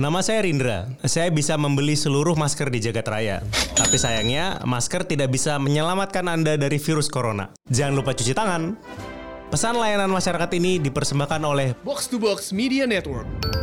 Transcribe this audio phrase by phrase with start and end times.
[0.00, 0.88] Nama saya Rindra.
[1.04, 3.44] Saya bisa membeli seluruh masker di jagat raya.
[3.76, 7.52] Tapi sayangnya, masker tidak bisa menyelamatkan Anda dari virus corona.
[7.68, 8.80] Jangan lupa cuci tangan.
[9.52, 13.59] Pesan layanan masyarakat ini dipersembahkan oleh Box to Box Media Network.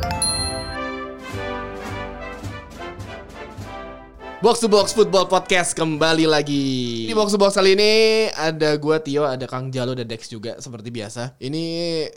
[4.37, 7.09] Box to Box Football Podcast kembali lagi.
[7.09, 7.93] Di Box to Box kali ini
[8.29, 11.33] ada gua Tio, ada Kang Jalo, ada Dex juga seperti biasa.
[11.41, 11.63] Ini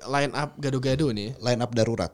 [0.05, 1.33] line up gado-gado nih.
[1.41, 2.13] line up darurat.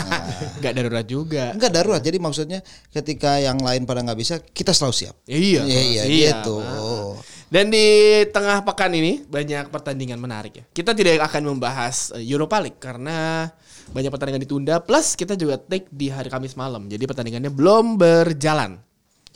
[0.62, 1.56] Gak darurat juga.
[1.56, 2.04] Enggak darurat.
[2.04, 2.60] Jadi maksudnya
[2.92, 5.16] ketika yang lain pada nggak bisa, kita selalu siap.
[5.24, 6.44] Iya, Iya, iya, siap.
[6.44, 6.56] gitu.
[6.60, 7.16] Ah.
[7.48, 7.86] Dan di
[8.28, 10.64] tengah pekan ini banyak pertandingan menarik ya.
[10.68, 13.48] Kita tidak akan membahas eh, Europa League karena
[13.96, 16.84] banyak pertandingan ditunda plus kita juga take di hari Kamis malam.
[16.92, 18.84] Jadi pertandingannya belum berjalan.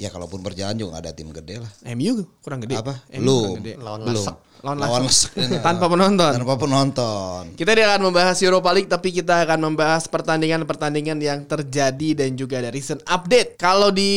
[0.01, 1.71] Ya kalaupun berjalan juga nggak ada tim gede lah.
[1.93, 2.75] MU kurang gede.
[2.81, 2.95] Apa?
[3.13, 3.55] MU Belum.
[3.61, 3.73] gede.
[3.79, 4.25] Lawan Belum.
[4.25, 4.37] Lasek.
[4.63, 5.31] Lawan Lawan Lasek.
[5.67, 6.33] Tanpa penonton.
[6.43, 7.43] Tanpa penonton.
[7.55, 12.59] Kita tidak akan membahas Europa League tapi kita akan membahas pertandingan-pertandingan yang terjadi dan juga
[12.65, 13.61] ada recent update.
[13.61, 14.11] Kalau di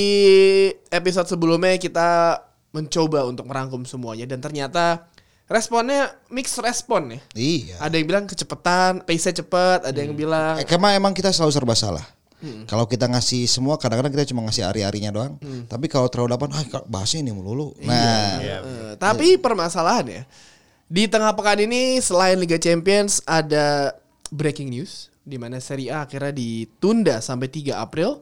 [0.90, 2.40] episode sebelumnya kita
[2.72, 5.08] mencoba untuk merangkum semuanya dan ternyata
[5.46, 7.20] responnya mixed respon ya.
[7.38, 7.76] Iya.
[7.80, 11.76] Ada yang bilang kecepatan, pace-nya cepat, ada yang bilang Eh, Karena emang kita selalu serba
[11.78, 12.15] salah.
[12.46, 12.70] Hmm.
[12.70, 15.34] Kalau kita ngasih semua, kadang-kadang kita cuma ngasih ari-arinya doang.
[15.42, 15.66] Hmm.
[15.66, 17.74] Tapi kalau terlalu dapat, ah bahasnya ini melulu.
[17.82, 17.90] Iya.
[17.90, 20.30] Nah, Eh, tapi permasalahannya
[20.86, 23.98] di tengah pekan ini selain Liga Champions ada
[24.30, 28.22] breaking news di mana Serie A akhirnya ditunda sampai 3 April.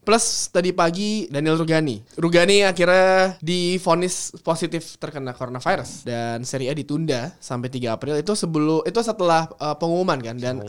[0.00, 2.00] Plus tadi pagi Daniel Rugani.
[2.16, 8.16] Rugani akhirnya difonis positif terkena coronavirus dan Serie A ditunda sampai 3 April.
[8.16, 10.64] Itu sebelum itu setelah uh, pengumuman kan dan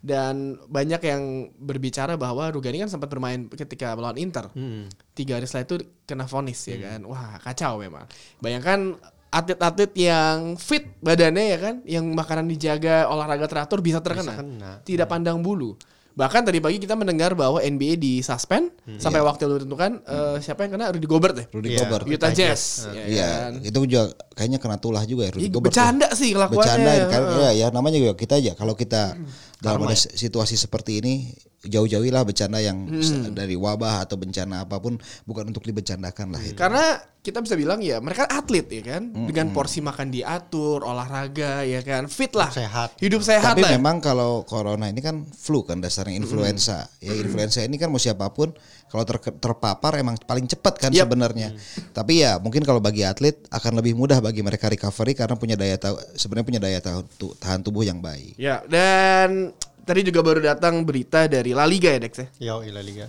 [0.00, 0.34] dan
[0.64, 1.22] banyak yang
[1.54, 4.48] berbicara bahwa Rugani kan sempat bermain ketika melawan Inter.
[5.12, 7.04] Tiga hari setelah itu kena vonis ya kan.
[7.04, 8.08] Wah kacau memang.
[8.38, 8.96] Bayangkan
[9.30, 14.34] atlet-atlet yang fit badannya ya kan, yang makanan dijaga, olahraga teratur bisa terkena.
[14.34, 14.70] kena.
[14.82, 15.76] Tidak pandang bulu.
[16.10, 20.66] Bahkan tadi pagi kita mendengar bahwa NBA di suspend sampai waktu yang ditentukan eh, siapa
[20.66, 21.46] yang kena Rudy Gobert ya.
[21.46, 21.78] Rudy Iya.
[21.80, 22.04] Gobert.
[22.04, 22.90] Utah Jazz.
[22.90, 23.52] ya Iya, kan?
[23.62, 24.02] itu juga
[24.34, 25.70] kayaknya kena tulah juga ya Rudy Ih, Gobert.
[25.70, 26.66] bercanda sih kelakuannya.
[26.66, 27.38] Bercanda kan Heeh.
[27.38, 29.14] ya, ya namanya juga kita aja kalau kita
[29.60, 31.14] dalam ada situasi seperti ini
[31.60, 33.36] jauh-jauhilah bercanda yang Hmm.
[33.36, 34.96] dari wabah atau bencana apa pun
[35.28, 36.56] bukan untuk dibercandakan lah itu.
[36.56, 41.84] Karena kita bisa bilang ya mereka atlet ya kan, dengan porsi makan diatur, olahraga ya
[41.84, 42.96] kan, fit lah, Sehat.
[42.96, 43.76] hidup sehat Tapi lah.
[43.76, 46.88] memang kalau corona ini kan flu kan dasarnya influenza.
[46.96, 48.56] Ya influenza ini kan mau siapa pun
[48.90, 51.06] kalau ter- terpapar emang paling cepat kan Yap.
[51.06, 51.54] sebenarnya.
[51.94, 55.78] Tapi ya mungkin kalau bagi atlet akan lebih mudah bagi mereka recovery karena punya daya
[55.78, 58.34] tahu sebenarnya punya daya tahu tu- tahan tubuh yang baik.
[58.34, 59.54] Ya, dan
[59.86, 62.26] tadi juga baru datang berita dari La Liga ya Dex ya.
[62.42, 63.06] Yo, La Liga.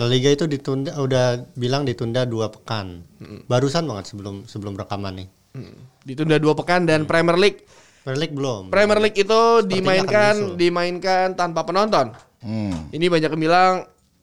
[0.00, 3.04] La Liga itu ditunda udah bilang ditunda dua pekan.
[3.44, 5.28] Barusan banget sebelum sebelum rekaman nih.
[5.52, 5.76] Hmm.
[6.08, 7.68] Ditunda dua pekan dan Premier League.
[8.02, 8.72] Premier League belum.
[8.72, 10.58] Premier League itu dimainkan akan menyusul.
[10.58, 12.16] dimainkan tanpa penonton.
[12.40, 12.88] Hmm.
[12.90, 13.72] Ini banyak yang bilang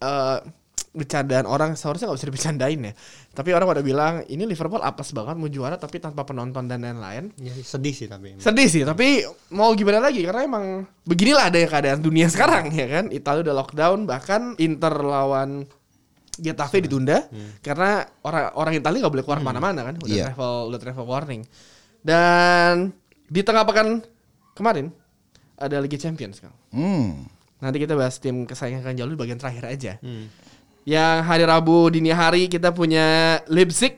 [0.02, 0.38] eh
[1.00, 2.94] bercandaan orang seharusnya nggak bisa dibercandain ya.
[3.32, 7.32] Tapi orang pada bilang ini Liverpool apes banget mau juara tapi tanpa penonton dan lain-lain.
[7.40, 8.36] Ya, sedih sih tapi.
[8.38, 10.66] Sedih sih, tapi mau gimana lagi karena emang
[11.08, 13.06] beginilah ada keadaan dunia sekarang ya kan.
[13.10, 15.64] Italia udah lockdown, bahkan Inter lawan
[16.36, 17.28] Getafe ditunda
[17.60, 20.26] karena orang orang Italia nggak boleh keluar mana-mana kan, udah Iya.
[20.32, 21.44] travel udah travel warning.
[22.00, 22.96] Dan
[23.28, 24.00] di tengah pekan
[24.56, 24.88] kemarin
[25.56, 26.56] ada Liga Champions kan.
[26.72, 27.28] Hmm.
[27.60, 29.94] Nanti kita bahas tim kesayangan Jalu di bagian terakhir aja.
[30.88, 33.96] Yang hari Rabu dini hari kita punya Leipzig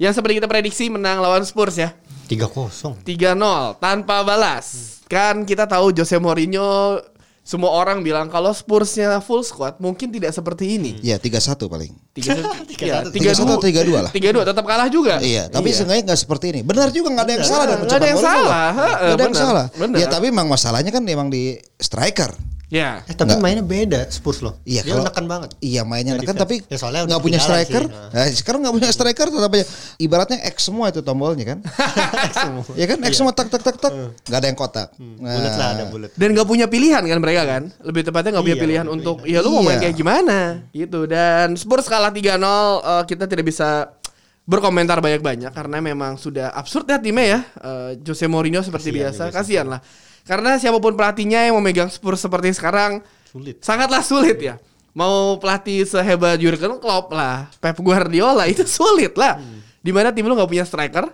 [0.00, 1.92] yang seperti kita prediksi menang lawan Spurs ya.
[2.30, 3.02] 3-0.
[3.02, 4.98] 3-0 tanpa balas.
[5.10, 7.02] Kan kita tahu Jose Mourinho
[7.50, 11.02] semua orang bilang kalau Spursnya full squad mungkin tidak seperti ini.
[11.02, 11.92] Ya 3-1 paling.
[12.20, 14.10] Tiga, ya, 3-1 atau 3-2 lah.
[14.12, 15.18] 3-2 tetap kalah juga.
[15.18, 16.60] Iya, tapi seenggaknya nggak seperti ini.
[16.60, 19.36] Benar juga nggak ada yang salah dalam Nggak ada yang salah, heeh, Nggak ada yang
[19.36, 19.66] salah.
[19.96, 22.32] Ya tapi memang masalahnya kan memang di striker.
[22.70, 23.02] Ya.
[23.02, 24.62] Eh, tapi mainnya beda Spurs loh.
[24.62, 25.50] Iya, Dia kalau- menekan banget.
[25.58, 26.62] Iya mainnya Nggak kan defense.
[26.62, 27.82] tapi Ya, soalnya nggak punya striker.
[27.82, 28.14] sih.
[28.14, 29.66] Nah, sekarang nggak punya striker tetap aja
[29.98, 31.58] ibaratnya X semua itu tombolnya kan.
[32.80, 33.90] ya kan X semua tak tak tak tak
[34.22, 34.88] nggak ada yang kotak.
[34.98, 36.10] Nah, Bulat lah ada bulat.
[36.14, 39.16] Dan gak punya pilihan kan mereka kan Lebih tepatnya gak punya Iya, pilihan nggak untuk
[39.24, 39.82] Ya lu mau main Iya.
[39.82, 40.38] kayak gimana
[40.70, 43.94] Gitu Dan Spurs kalah 3-0 eh, Kita tidak bisa
[44.44, 47.40] berkomentar banyak-banyak Karena memang sudah absurd ya timnya ya.
[47.62, 49.22] Eh, Jose Mourinho seperti Kasihan biasa.
[49.32, 49.80] Kasihan lah.
[50.26, 53.62] Karena siapa pun pelatihnya yang memegang Spurs seperti sekarang Sulit.
[53.62, 54.58] Sangatlah sulit ya.
[54.90, 59.38] Mau pelatih sehebat Jurgen Klopp lah Pep Guardiola itu sulit lah.
[59.80, 61.06] Di mana tim lu gak punya striker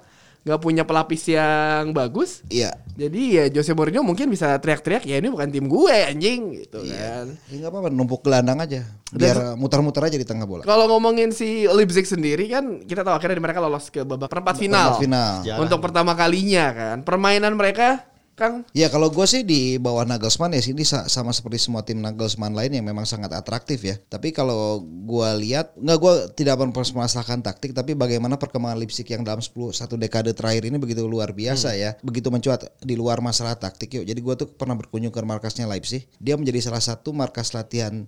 [0.47, 2.71] Gak punya pelapis yang bagus Iya.
[2.95, 7.35] jadi ya Jose Mourinho mungkin bisa teriak-teriak ya ini bukan tim gue anjing gitu kan.
[7.51, 8.87] Ya nggak apa-apa numpuk gelandang aja.
[9.11, 10.63] Biar muter-muter aja di tengah bola.
[10.63, 14.97] Kalau ngomongin si Leipzig sendiri kan kita tahu akhirnya mereka lolos ke babak perempat final.
[14.97, 15.33] Perempat final.
[15.43, 15.61] Sejarah.
[15.61, 16.97] Untuk pertama kalinya kan.
[17.03, 18.69] Permainan mereka Kang?
[18.77, 22.53] Ya kalau gue sih di bawah Nagelsmann ya sini sa- sama seperti semua tim Nagelsmann
[22.53, 23.97] lain yang memang sangat atraktif ya.
[23.97, 29.41] Tapi kalau gue lihat nggak gue tidak mempermasalahkan taktik, tapi bagaimana perkembangan Leipzig yang dalam
[29.41, 33.97] 10 satu dekade terakhir ini begitu luar biasa ya, begitu mencuat di luar masalah taktik
[33.97, 34.05] yuk.
[34.05, 38.05] Jadi gue tuh pernah berkunjung ke markasnya Leipzig, dia menjadi salah satu markas latihan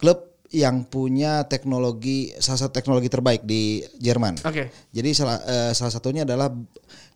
[0.00, 4.42] klub yang punya teknologi salah satu teknologi terbaik di Jerman.
[4.42, 4.74] Oke.
[4.90, 6.50] Jadi salah eh, salah satunya adalah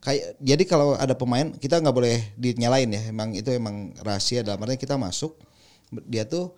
[0.05, 3.03] kayak jadi kalau ada pemain kita nggak boleh dinyalain ya.
[3.09, 5.41] Emang itu emang rahasia dalam artinya kita masuk
[6.05, 6.53] dia tuh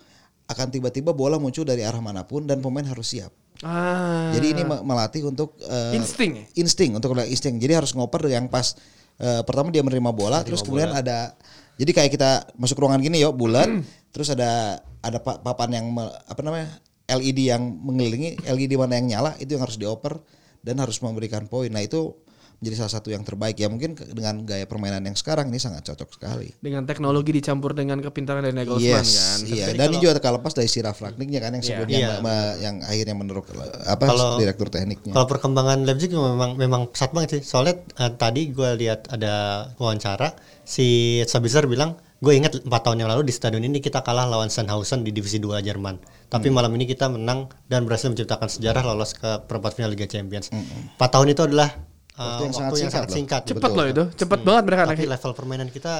[0.46, 3.30] akan tiba-tiba bola muncul dari arah mana pun dan pemain harus siap.
[3.64, 4.34] Ah.
[4.36, 6.44] Jadi ini me- melatih untuk eh, Insting ya?
[6.60, 7.56] insting untuk insting.
[7.56, 8.76] Jadi harus ngoper yang pas
[9.22, 11.32] eh, pertama dia menerima bola terus kemudian ada
[11.76, 13.68] jadi kayak kita masuk ruangan gini yuk bulat
[14.12, 16.68] terus ada ada pa- papan yang me- apa namanya
[17.06, 20.18] LED yang mengelilingi LED mana yang nyala itu yang harus dioper
[20.66, 21.70] dan harus memberikan poin.
[21.70, 22.12] Nah itu
[22.56, 26.08] menjadi salah satu yang terbaik ya mungkin dengan gaya permainan yang sekarang ini sangat cocok
[26.10, 26.48] sekali.
[26.58, 29.38] dengan teknologi dicampur dengan kepintaran dari Nagelsmann Yes, kan.
[29.44, 29.64] iya.
[29.66, 31.68] Tapi Dan ini kalau- juga terlepas dari si Ralf Rangnicknya kan yang Iya.
[31.68, 32.12] sebelumnya Iya.
[32.20, 33.44] me- yang akhirnya menurut
[33.84, 35.12] apa Kalau- direktur tekniknya.
[35.12, 37.42] Kalau perkembangan Leipzig memang memang pesat banget sih.
[37.44, 39.34] Soalnya eh, tadi gue lihat ada
[39.76, 40.32] wawancara
[40.62, 40.86] si
[41.22, 45.04] Sabitzer bilang, gue ingat 4 tahun yang lalu di stadion ini kita kalah lawan Sandhausen
[45.04, 46.00] di divisi 2 Jerman.
[46.26, 50.50] Tapi malam ini kita menang dan berhasil menciptakan sejarah lolos ke perempat final Liga Champions.
[50.50, 53.16] 4 tahun itu adalah eh, Waktu yang waktu sangat yang singkat sangat loh.
[53.16, 53.40] singkat.
[53.44, 55.94] Cepet loh itu, cepet banget mereka Tapi level permainan kita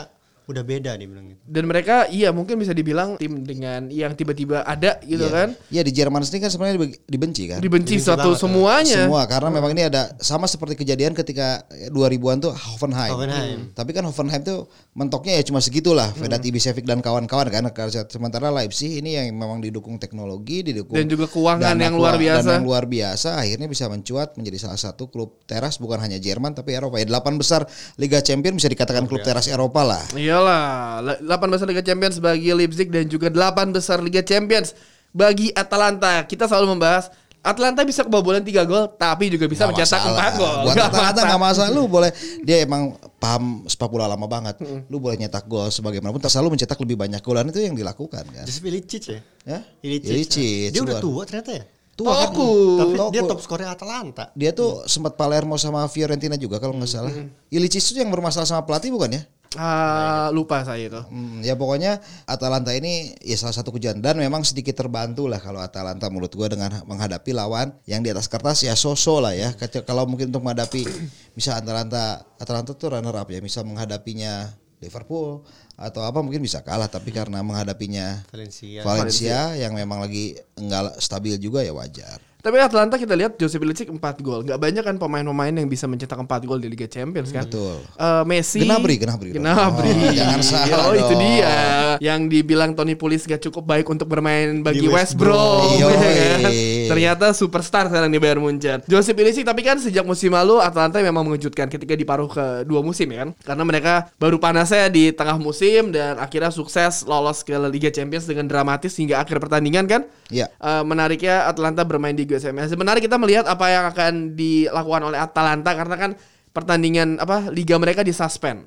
[0.47, 1.43] udah beda dia bilang gitu.
[1.43, 5.35] Dan mereka iya mungkin bisa dibilang tim dengan yang tiba-tiba ada gitu Iya.
[5.35, 5.49] kan.
[5.69, 7.59] Iya di Jerman sendiri kan sebenarnya dibe- dibenci kan.
[7.59, 8.99] Dibenci Dibenci satu banget, semuanya.
[9.05, 13.13] Semua karena memang ini ada sama seperti kejadian ketika 2000-an tuh Hoffenheim.
[13.13, 13.59] Hoffenheim.
[13.75, 14.59] Tapi kan Hoffenheim tuh
[14.93, 16.23] mentoknya ya cuma segitulah, Hmm.
[16.23, 17.67] Vedat Ibisevic dan kawan-kawan kan.
[18.07, 22.47] Sementara Leipzig ini yang memang didukung teknologi, didukung Dan juga keuangan dana yang luar biasa.
[22.47, 26.55] Dan yang luar biasa akhirnya bisa mencuat menjadi salah satu klub teras bukan hanya Jerman
[26.55, 26.97] tapi Eropa.
[26.97, 27.67] Ya delapan besar
[27.97, 30.05] Liga Champions bisa dikatakan klub teras Eropa lah.
[30.37, 34.77] Iyalah, 8 besar Liga Champions bagi Leipzig dan juga 8 besar Liga Champions
[35.09, 36.29] bagi Atalanta.
[36.29, 37.09] Kita selalu membahas
[37.41, 40.29] Atalanta bisa kebobolan 3 gol tapi juga bisa Nggak mencetak masalah.
[40.29, 40.56] 4 gol.
[40.61, 41.25] Buat Nggak Atalanta masalah.
[41.25, 41.71] nggak masalah.
[41.73, 42.11] Lu boleh
[42.44, 42.83] dia emang
[43.17, 44.61] paham sepak bola lama banget.
[44.93, 48.25] Lu boleh nyetak gol sebagaimanapun, tak selalu mencetak lebih banyak gol dan itu yang dilakukan
[48.29, 48.44] kan.
[48.44, 49.21] Joseph Ilicic ya?
[49.47, 49.59] Ya?
[49.81, 50.11] Ilicic.
[50.12, 51.65] Ilicic, Dia udah tua ternyata ya?
[51.97, 52.29] Tua kan.
[52.29, 53.09] Tapi Toku.
[53.09, 54.29] dia top skornya Atalanta.
[54.37, 57.09] Dia tuh sempat Palermo sama Fiorentina juga kalau nggak salah.
[57.49, 59.23] Ilicic itu yang bermasalah sama pelatih bukan ya?
[59.55, 61.03] Ah, lupa saya itu.
[61.07, 65.63] Hmm, ya pokoknya Atalanta ini ya salah satu kejadian dan memang sedikit terbantu lah kalau
[65.63, 69.55] Atalanta menurut gua dengan menghadapi lawan yang di atas kertas ya so-so lah ya.
[69.87, 70.83] Kalau mungkin untuk menghadapi
[71.39, 74.51] bisa Atalanta Atalanta tuh runner up ya, bisa menghadapinya
[74.83, 75.41] Liverpool
[75.77, 78.81] atau apa mungkin bisa kalah tapi karena menghadapinya Valencia.
[78.85, 82.21] Valencia yang memang lagi enggak stabil juga ya wajar.
[82.47, 84.47] Tapi Atalanta kita lihat Josep Ilicic 4 gol.
[84.47, 87.43] Gak banyak kan pemain-pemain yang bisa mencetak 4 gol di Liga Champions kan.
[87.43, 87.83] Betul.
[87.99, 89.35] Eh, Messi Gnabry, Gnabry.
[89.35, 89.91] Gnabry.
[89.91, 91.55] Oh, jangan salah Oh, itu dia.
[91.99, 95.75] Yang dibilang Tony Pulis gak cukup baik untuk bermain bagi West West Brom.
[95.83, 95.91] Ya
[96.39, 96.53] kan?
[96.87, 98.79] Ternyata superstar sekarang di Bayern Munchen.
[98.87, 102.79] Josep Ilicic tapi kan sejak musim lalu Atalanta memang mengejutkan ketika di paruh ke dua
[102.79, 103.31] musim ya kan.
[103.43, 108.47] Karena mereka baru panasnya di tengah musim dan akhirnya sukses lolos ke Liga Champions dengan
[108.47, 110.03] dramatis hingga akhir pertandingan kan.
[110.31, 110.47] Iya.
[110.51, 112.56] Eh, menariknya Atalanta bermain di GSM.
[112.69, 116.11] Sebenarnya kita melihat apa yang akan dilakukan oleh Atalanta karena kan
[116.56, 118.65] pertandingan apa liga mereka disuspend.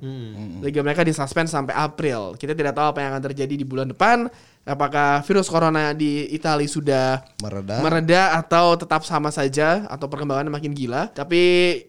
[0.61, 2.37] Liga mereka disuspend sampai April.
[2.37, 4.29] Kita tidak tahu apa yang akan terjadi di bulan depan.
[4.61, 7.81] Apakah virus corona di Italia sudah Mereda.
[7.81, 11.09] mereda atau tetap sama saja atau perkembangannya makin gila.
[11.09, 11.41] Tapi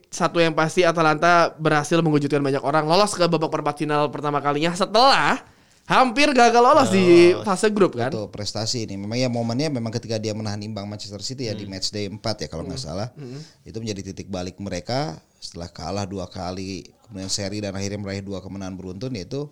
[0.08, 4.72] satu yang pasti Atalanta berhasil mengejutkan banyak orang lolos ke babak perempat final pertama kalinya
[4.72, 5.44] setelah
[5.90, 8.14] hampir gagal lolos di fase grup kan.
[8.14, 8.94] Betul, prestasi ini.
[8.94, 12.14] Memang ya momennya memang ketika dia menahan imbang Manchester City ya di match day 4
[12.22, 13.10] ya kalau nggak salah.
[13.66, 18.38] Itu menjadi titik balik mereka setelah kalah dua kali kemudian seri dan akhirnya meraih dua
[18.38, 19.50] kemenangan beruntun yaitu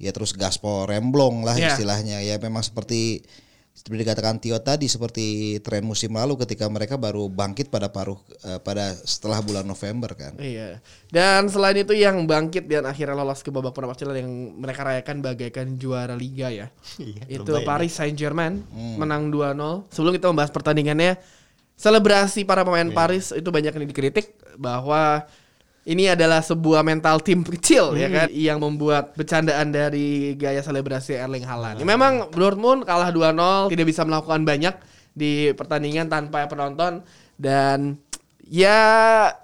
[0.00, 1.76] ya terus gaspol remblong lah Ya.
[1.76, 2.24] istilahnya.
[2.24, 3.26] Ya memang seperti
[3.74, 8.16] seperti dikatakan Tio tadi seperti tren musim lalu ketika mereka baru bangkit pada paruh
[8.46, 10.38] eh, pada setelah bulan November kan.
[10.38, 10.78] Iya.
[11.10, 14.30] Dan selain itu yang bangkit dan akhirnya lolos ke babak perempat final yang
[14.62, 16.70] mereka rayakan bagaikan juara liga ya.
[17.02, 19.90] Iya, itu lebay Paris Saint-Germain menang 2-0.
[19.90, 21.18] Sebelum kita membahas pertandingannya,
[21.74, 25.26] selebrasi para pemain Paris itu banyak yang dikritik bahwa
[25.84, 31.44] ini adalah sebuah mental tim kecil ya kan yang membuat bercandaan dari gaya selebrasi Erling
[31.44, 31.76] Haaland.
[31.76, 34.74] Ya, memang Dortmund kalah 2-0, tidak bisa melakukan banyak
[35.12, 37.04] di pertandingan tanpa penonton.
[37.36, 38.00] Dan
[38.48, 38.80] ya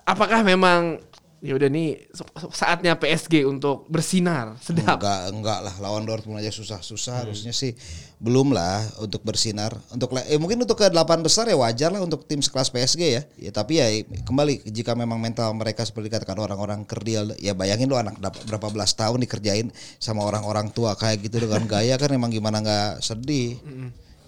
[0.09, 1.05] apakah memang
[1.41, 2.13] ya udah nih
[2.53, 5.01] saatnya PSG untuk bersinar sedap.
[5.01, 7.73] Enggak, enggak lah lawan Dortmund aja susah-susah harusnya sih
[8.21, 9.73] belum lah untuk bersinar.
[9.89, 13.23] Untuk eh, mungkin untuk ke delapan besar ya wajar lah untuk tim sekelas PSG ya.
[13.41, 13.89] Ya tapi ya
[14.29, 18.93] kembali jika memang mental mereka seperti katakan orang-orang kerdil ya bayangin lo anak berapa belas
[18.93, 23.57] tahun dikerjain sama orang-orang tua kayak gitu dengan gaya kan emang gimana nggak sedih.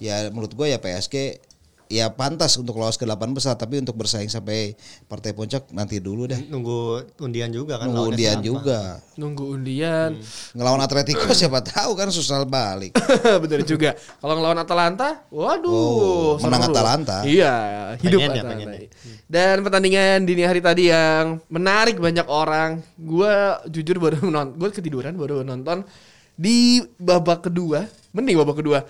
[0.01, 1.52] Ya menurut gue ya PSG
[1.93, 4.73] ya pantas untuk lolos ke delapan besar tapi untuk bersaing sampai
[5.05, 6.41] partai puncak nanti dulu deh.
[6.49, 7.93] Nunggu undian juga kan.
[7.93, 8.49] Nunggu undian siapa.
[8.49, 8.81] juga.
[9.21, 10.17] Nunggu undian.
[10.57, 12.97] Ngelawan Atletico siapa tahu kan susah balik.
[13.45, 13.93] Bener juga.
[13.93, 15.69] Kalau ngelawan Atalanta, waduh.
[15.69, 16.73] Oh, menang.
[16.73, 17.17] Atalanta.
[17.29, 17.55] Iya,
[18.01, 18.53] hidup Pengen ya, Atalanta.
[18.57, 18.89] pengen ya.
[19.29, 22.81] Dan pertandingan dini hari tadi yang menarik banyak orang.
[22.97, 23.33] Gue
[23.69, 25.85] jujur baru nonton, gue ketiduran baru nonton
[26.33, 27.85] di babak kedua.
[28.17, 28.81] Mending babak kedua.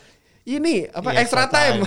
[0.43, 1.79] Ini apa Iya, extra extra time.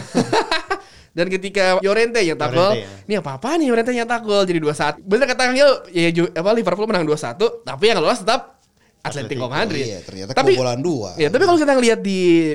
[1.15, 3.07] Dan ketika Llorente yang tackle, Llorente, ya.
[3.07, 4.99] ini apa apa nih Llorente yang tackle jadi 2-1.
[4.99, 8.59] Bener kata Kang Yul, ya ju- apa Liverpool menang 2-1, tapi yang lolos tetap
[8.99, 9.85] Atletico Madrid.
[9.85, 11.15] Iya, ternyata kebobolan dua.
[11.15, 12.51] Ya, tapi kalau kita ngelihat di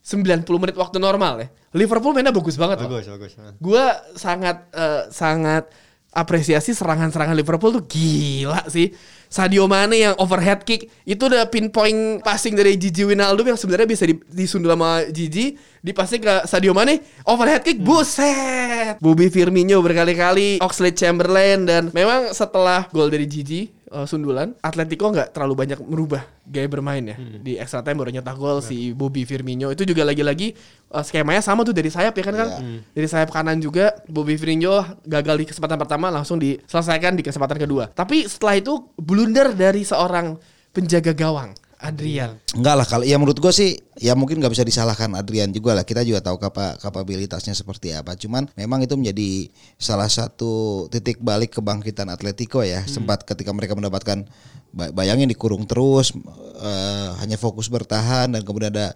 [0.00, 2.88] 90 menit waktu normal ya, Liverpool mainnya bagus banget loh.
[2.88, 3.32] Bagus, bagus.
[3.60, 3.84] Gue
[4.16, 5.68] sangat eh, sangat
[6.10, 8.88] apresiasi serangan-serangan Liverpool tuh gila sih.
[9.30, 14.02] Sadio Mane yang overhead kick itu udah pinpoint passing dari Gigi Wijnaldum yang sebenarnya bisa
[14.02, 15.54] di, disundul sama Gigi
[15.86, 18.98] dipasing ke Sadio Mane overhead kick buset!
[18.98, 25.34] Bobby Firmino berkali-kali Oxlade Chamberlain dan memang setelah gol dari Gigi eh, sundulan Atletico nggak
[25.34, 27.16] terlalu banyak merubah gaya bermain ya.
[27.18, 29.70] Di extra time baru nyetak gol si Bobby Firmino.
[29.74, 30.54] Itu juga lagi-lagi
[30.90, 32.48] eh, skemanya sama tuh dari sayap ya kan kan
[32.94, 37.90] dari sayap kanan juga Bobby Firmino gagal di kesempatan pertama langsung diselesaikan di kesempatan kedua.
[37.90, 40.38] Tapi setelah itu blunder dari seorang
[40.70, 41.50] penjaga gawang
[41.80, 42.36] Adrian.
[42.52, 45.84] Enggak lah kalau ya menurut gue sih ya mungkin nggak bisa disalahkan Adrian juga lah.
[45.88, 48.14] Kita juga tahu kapa, kapabilitasnya seperti apa.
[48.20, 49.48] Cuman memang itu menjadi
[49.80, 52.84] salah satu titik balik kebangkitan Atletico ya.
[52.84, 54.28] Sempat ketika mereka mendapatkan
[54.76, 56.12] ba- bayangin dikurung terus
[56.60, 58.92] eh, hanya fokus bertahan dan kemudian ada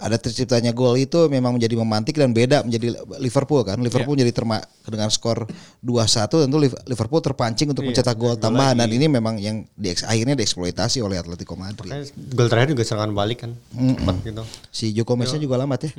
[0.00, 4.58] ada terciptanya gol itu memang menjadi memantik dan beda menjadi Liverpool kan Liverpool jadi terma
[4.82, 5.44] dengan skor
[5.78, 5.86] 2-1
[6.40, 10.98] tentu Liv- Liverpool terpancing untuk mencetak gol tambahan dan ini memang yang di, akhirnya dieksploitasi
[10.98, 11.92] oleh Atletico Madrid
[12.32, 13.52] gol terakhir juga serangan balik kan.
[13.70, 14.42] Cepat gitu.
[14.70, 15.90] Si Joko Mesnya juga lambat ya.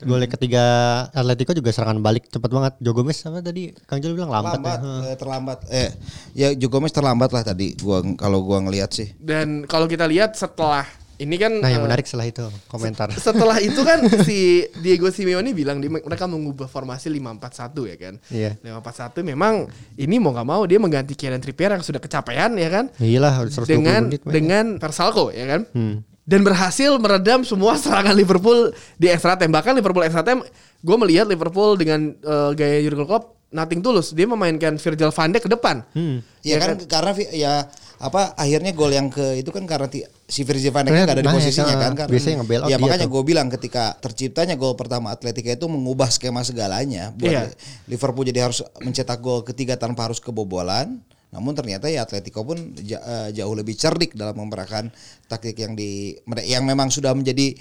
[0.00, 0.62] Gol yang ketiga
[1.10, 2.72] Atletico juga serangan balik cepat banget.
[2.78, 3.74] Joe Gomez apa tadi?
[3.84, 4.92] Kang Jul bilang lambat, Lambat, ya.
[5.04, 5.58] eh, terlambat.
[5.68, 5.90] Eh,
[6.32, 7.74] ya Joko Gomez terlambat lah tadi.
[7.74, 9.10] Gua kalau gua ngelihat sih.
[9.18, 10.86] dan kalau kita lihat setelah
[11.18, 13.10] ini kan Nah yang eh, menarik setelah itu komentar.
[13.10, 18.14] setelah itu kan si Diego Simeone bilang di, mereka mengubah formasi 541 ya kan.
[18.28, 18.50] Iya.
[18.62, 22.84] 541 memang ini mau nggak mau dia mengganti Kieran Trippier yang sudah kecapean ya kan.
[22.96, 24.20] Iyalah 120 dengan menit.
[24.24, 25.66] dengan Versalco ya kan.
[25.70, 26.06] Hmm.
[26.22, 29.50] Dan berhasil meredam semua serangan Liverpool di extra time.
[29.50, 30.44] Bahkan Liverpool extra time
[30.78, 34.12] gue melihat Liverpool dengan eh, gaya Jurgen Klopp nothing tulus.
[34.12, 35.80] Dia memainkan Virgil van Dijk ke depan.
[35.90, 36.20] Hmm.
[36.44, 37.52] Ya, Ya kan, karena vi- ya
[37.98, 41.20] apa akhirnya gol yang ke itu kan karena ti- si Virgil van Dijk nggak ada
[41.20, 44.72] di posisinya eh, kan karena biasanya nge-bail out ya makanya gue bilang ketika terciptanya gol
[44.72, 47.10] pertama Atletica itu mengubah skema segalanya.
[47.12, 47.42] Buat Iya.
[47.84, 53.28] Liverpool jadi harus mencetak gol ketiga tanpa harus kebobolan namun ternyata ya Atletico pun eh,
[53.36, 54.88] jauh lebih cerdik dalam memerankan
[55.28, 56.16] taktik yang di
[56.48, 57.52] yang memang sudah menjadi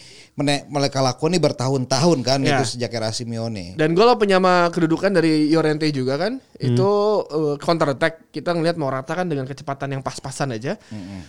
[0.71, 2.63] mereka lakoni bertahun-tahun kan Iya.
[2.63, 3.75] itu sejak era Simeone.
[3.75, 6.39] Dan gol penyama kedudukan dari Llorente juga kan.
[6.55, 6.87] Itu
[7.27, 8.31] uh, counter attack.
[8.31, 10.79] Kita ngelihat Morata kan dengan kecepatan yang pas-pasan aja.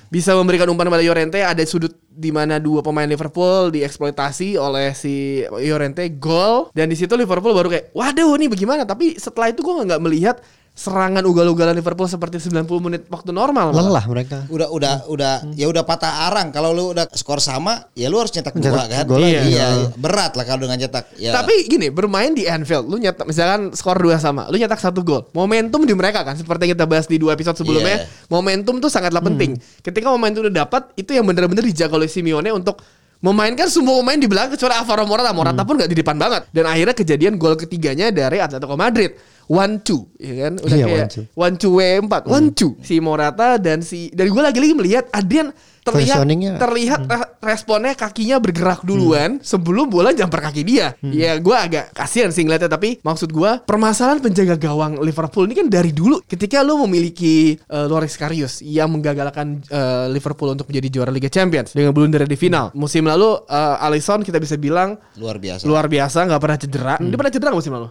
[0.09, 5.42] Bisa memberikan umpan pada Llorente ada sudut di mana dua pemain Liverpool dieksploitasi oleh si
[5.49, 9.87] Llorente gol dan di situ Liverpool baru kayak waduh ini bagaimana tapi setelah itu gue
[9.87, 10.42] nggak melihat
[10.78, 13.82] serangan ugal-ugalan Liverpool seperti 90 menit waktu normal malah.
[13.82, 14.38] Lelah mereka.
[14.47, 18.30] udah udah udah ya udah patah arang kalau lu udah skor sama ya lu harus
[18.30, 19.58] nyetak dua kan gol lagi.
[19.58, 23.75] iya berat lah kalau dengan nyetak ya Tapi gini, bermain di Anfield, lu nyetak misalkan
[23.75, 25.26] skor 2 sama, lu nyetak satu gol.
[25.35, 28.30] Momentum di mereka kan seperti yang kita bahas di dua episode sebelumnya, Iya.
[28.30, 29.58] momentum tuh sangatlah penting.
[29.82, 32.78] Ketika momentum udah dapat, itu yang benar-benar dijaga oleh Simeone untuk
[33.18, 35.35] memainkan semua pemain di belakang kecuali Alvaro Morata.
[35.35, 36.47] Morata pun gak di depan banget.
[36.54, 39.11] Dan akhirnya kejadian gol ketiganya dari Atletico Madrid.
[39.48, 40.52] One two, ya kan?
[40.60, 41.24] Udah Iya, kayak one two.
[41.34, 42.72] one two W 4 one two.
[42.80, 45.50] Si Morata dan si dan gue lagi-lagi melihat Adrian
[45.80, 46.20] terlihat
[46.60, 50.92] terlihat re- responnya kakinya bergerak duluan sebelum bola jumper kaki dia.
[51.00, 55.72] Ya gue agak kasihan sih ngeliatnya tapi maksud gue permasalahan penjaga gawang Liverpool ini kan
[55.72, 61.08] dari dulu ketika lu memiliki uh, Loris Karius yang menggagalkan uh, Liverpool untuk menjadi juara
[61.08, 62.68] Liga Champions dengan blunder di final.
[62.76, 66.94] Musim lalu uh, Alisson kita bisa bilang luar biasa luar biasa nggak pernah cedera.
[67.00, 67.88] Dia pernah cedera musim lalu?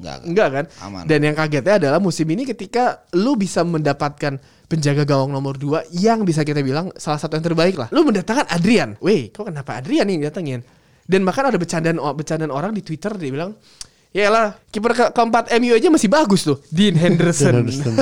[0.00, 0.64] Enggak Enggak kan?
[0.88, 1.04] Aman.
[1.04, 6.24] Dan yang kagetnya adalah musim ini ketika lu bisa mendapatkan penjaga gawang nomor 2 yang
[6.24, 7.92] bisa kita bilang salah satu yang terbaik lah.
[7.92, 8.96] Lu mendatangkan Adrian.
[9.04, 10.60] Weh, kok kenapa Adrian nih yang datengin?
[11.04, 13.58] Dan bahkan ada bercandaan bercandaan orang di Twitter dia bilang
[14.10, 17.62] Yalah, kiper ke keempat MU aja masih bagus tuh, Dean Henderson.
[17.62, 17.94] Henderson.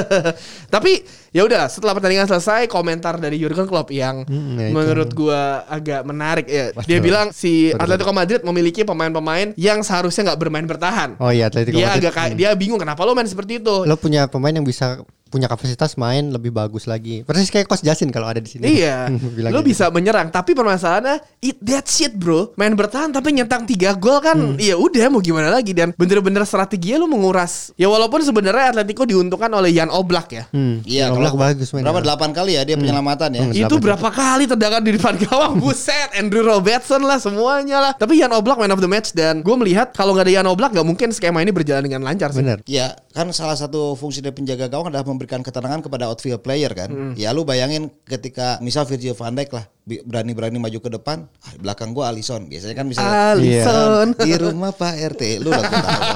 [0.74, 4.74] Tapi ya udah, setelah pertandingan selesai, komentar dari Jurgen Klopp yang Hmm, ya itu.
[4.74, 6.70] menurut gua agak menarik ya.
[6.80, 11.18] Dia bilang si Atletico Madrid memiliki pemain-pemain yang seharusnya nggak bermain bertahan.
[11.18, 12.00] Oh iya Atletico dia Madrid.
[12.00, 13.76] agak kayak dia bingung kenapa lo main seperti itu.
[13.82, 17.22] Lo punya pemain yang bisa punya kapasitas main lebih bagus lagi.
[17.22, 18.66] Persis kayak Coach Jasin kalau ada di sini.
[18.68, 19.06] Iya,
[19.38, 19.70] Bilang lo gitu.
[19.70, 22.50] bisa menyerang, tapi permasalahannya it that shit bro.
[22.54, 24.56] Main bertahan tapi nyentang tiga gol kan, Hmm.
[24.56, 27.70] ya udah mau gimana lagi dan bener-bener strateginya lo menguras.
[27.74, 30.44] Ya walaupun sebenarnya Atletico diuntungkan oleh Jan Oblak ya.
[30.50, 30.82] Hmm.
[30.82, 31.82] Iya, Oblak kalau- bagus main.
[31.82, 33.42] Berapa delapan kali ya dia penyelamatan ya.
[33.42, 33.52] Hmm.
[33.52, 38.32] Itu berapa kali tendangan di depan gawang Buset Andrew Robertson lah semuanya lah Tapi Jan
[38.32, 41.08] Oblak man of the match Dan gue melihat kalau nggak ada Jan Oblak nggak mungkin
[41.10, 42.58] skema ini berjalan dengan lancar sih Bener.
[42.64, 46.88] Ya, kan salah satu fungsi dari penjaga gawang adalah memberikan ketenangan kepada outfield player kan.
[46.88, 47.12] Hmm.
[47.12, 51.92] Ya lu bayangin ketika misal Virgil van Dijk lah berani-berani maju ke depan, ah, belakang
[51.92, 52.48] gua Alisson.
[52.48, 55.84] Biasanya kan misalnya Alisson di rumah Pak RT lu udah tahu.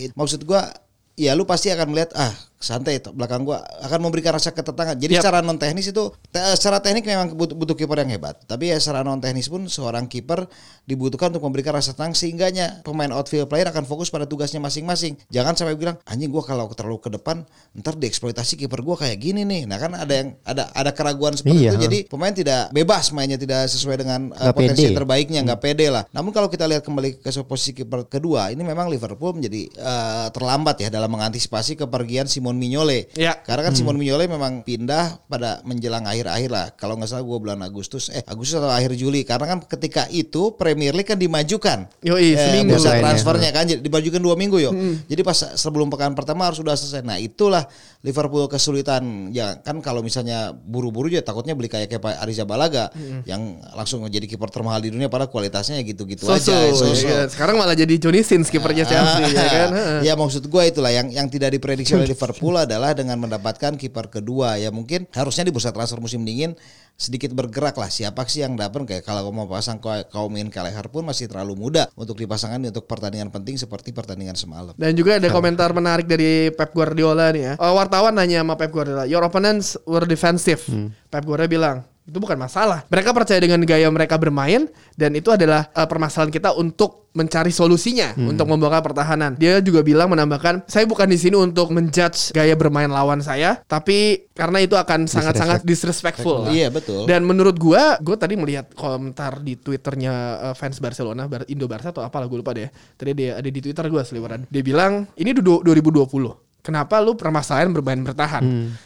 [0.00, 0.70] Ya, maksud gua
[1.18, 5.00] ya lu pasti akan melihat ah santai tuh belakang gua akan memberikan rasa ketenangan.
[5.00, 5.24] Jadi Yap.
[5.24, 8.36] secara non teknis itu te- secara teknik memang butuh, butuh kiper yang hebat.
[8.44, 10.44] Tapi ya secara non teknis pun seorang kiper
[10.84, 15.16] dibutuhkan untuk memberikan rasa tenang sehingganya pemain outfield player akan fokus pada tugasnya masing-masing.
[15.32, 17.48] Jangan sampai bilang anjing gua kalau terlalu ke depan
[17.80, 19.64] ntar dieksploitasi kiper gua kayak gini nih.
[19.64, 21.72] Nah kan ada yang ada ada keraguan seperti Iya.
[21.72, 21.88] itu.
[21.88, 24.96] Jadi pemain tidak bebas mainnya tidak sesuai dengan uh, Nggak potensi pede.
[25.00, 26.04] terbaiknya nggak pede lah.
[26.12, 30.76] Namun kalau kita lihat kembali ke posisi kiper kedua, ini memang Liverpool menjadi eh, terlambat
[30.84, 33.12] ya dalam mengantisipasi kepergian Simon Mignolet.
[33.14, 33.38] Ya.
[33.42, 36.66] Karena kan Simon Mignolet memang pindah pada menjelang akhir-akhir lah.
[36.74, 39.22] Kalau nggak salah gue bulan Agustus, eh Agustus atau akhir Juli.
[39.22, 41.86] Karena kan ketika itu Premier League kan dimajukan.
[42.00, 42.74] Yoi, seminggu.
[42.74, 43.02] bursa Deadline-nya.
[43.04, 44.70] transfernya kan jadi dimajukan dua minggu yo.
[45.06, 47.02] Jadi pas sebelum pekan pertama harus sudah selesai.
[47.02, 47.66] Nah itulah
[48.00, 49.28] Liverpool kesulitan.
[49.34, 52.88] Ya kan kalau misalnya buru-buru ya takutnya beli kayak kayak Pak Ariza Balaga
[53.26, 56.56] yang langsung menjadi kiper termahal di dunia pada kualitasnya ya gitu-gitu So-so, aja.
[56.64, 57.06] ya So-so.
[57.06, 57.26] kan?
[57.28, 60.00] Sekarang malah jadi Johnny Sins kipernya Chelsea ya kan Heeh.
[60.06, 64.56] ya maksud gue itulah yang yang tidak diprediksi oleh Liverpool adalah dengan mendapatkan kiper kedua
[64.56, 66.56] ya mungkin harusnya di bursa transfer musim dingin
[66.96, 70.84] sedikit bergerak lah siapa sih yang dapat kayak kalau mau pasang kau- kaum in Kelleher
[70.88, 74.76] pun masih terlalu muda untuk dipasangkan untuk pertandingan penting seperti pertandingan semalam.
[74.76, 77.52] Dan juga ada komentar menarik dari Pep Guardiola nih ya.
[77.56, 80.60] Eh, wartawan nanya sama Pep Guardiola, "Your opponents were defensive."
[81.08, 81.76] Pep Guardiola bilang,
[82.10, 82.82] "Itu bukan masalah.
[82.90, 84.66] Mereka percaya dengan gaya mereka bermain
[84.98, 90.10] dan itu adalah eh, permasalahan kita untuk mencari solusinya untuk membongkar pertahanan." Dia juga bilang
[90.10, 95.06] menambahkan, "Saya bukan di sini untuk menjudge gaya bermain lawan saya, tapi karena itu akan
[95.06, 97.06] sangat-sangat disrespectful." lah." Iya betul.
[97.06, 100.14] Dan menurut gua, gua tadi melihat komentar di twitternya
[100.50, 102.66] uh, fans Barcelona, Bar- Indo Barca atau apalah gue lupa deh.
[102.98, 104.50] Tadi dia ada di Twitter gua seliweran.
[104.50, 106.49] Dia bilang ini du- 2020.
[106.60, 108.44] Kenapa lu permasalahan bermain bertahan?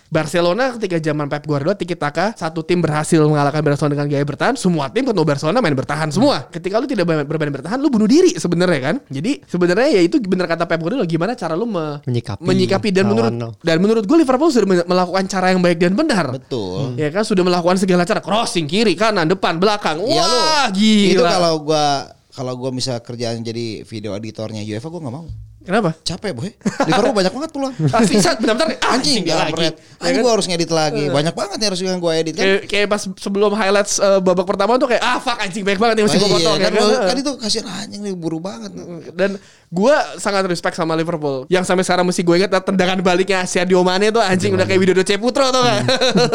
[0.08, 4.54] Barcelona ketika zaman Pep Guardiola tiki taka satu tim berhasil mengalahkan Barcelona dengan gaya bertahan,
[4.54, 6.46] semua tim ketemu Barcelona main bertahan semua.
[6.48, 8.96] Ketika lu tidak bermain, bermain bertahan, lu bunuh diri sebenarnya kan.
[9.06, 13.04] Jadi sebenarnya ya itu benar kata Pep Guardiola gimana cara lu me- Menyikapi menyikapi dan
[13.06, 13.48] menurut lo.
[13.58, 16.30] dan menurut gue Liverpool sudah melakukan cara yang baik dan benar.
[16.30, 16.94] Betul.
[16.94, 19.98] Ya kan sudah melakukan segala cara crossing kiri kanan depan belakang.
[19.98, 20.38] Iya lu.
[20.38, 21.10] Wah gila.
[21.10, 21.86] Itu kalau gua
[22.30, 25.26] kalau gua bisa kerjaan jadi video editornya UEFA gua nggak mau.
[25.64, 25.96] Kenapa?
[26.00, 26.52] Capek boy.
[26.84, 27.72] Liverpool banyak banget peluang.
[27.88, 29.74] Asli saat bentar-bentar Anjing dia kampret.
[29.74, 30.24] Ya Anjing kan?
[30.28, 31.04] gua harus ngedit lagi.
[31.08, 32.44] Banyak banget yang harus yang gua edit kan.
[32.44, 35.94] Kayak, kayak pas sebelum highlights eh, babak pertama tuh kayak ah fuck anjing baik banget
[35.96, 36.82] nih masih Oh, gue iya, potong ya kan, kan.
[36.84, 38.70] gua- kan itu kasihan anjing nih buru banget.
[39.16, 39.30] Dan
[39.66, 41.48] gue sangat respect sama Liverpool.
[41.48, 45.00] Yang sampai sekarang mesti gue ingat tendangan baliknya Sadio Mane tuh anjing udah kayak Widodo
[45.00, 45.82] Ceputro tuh kan.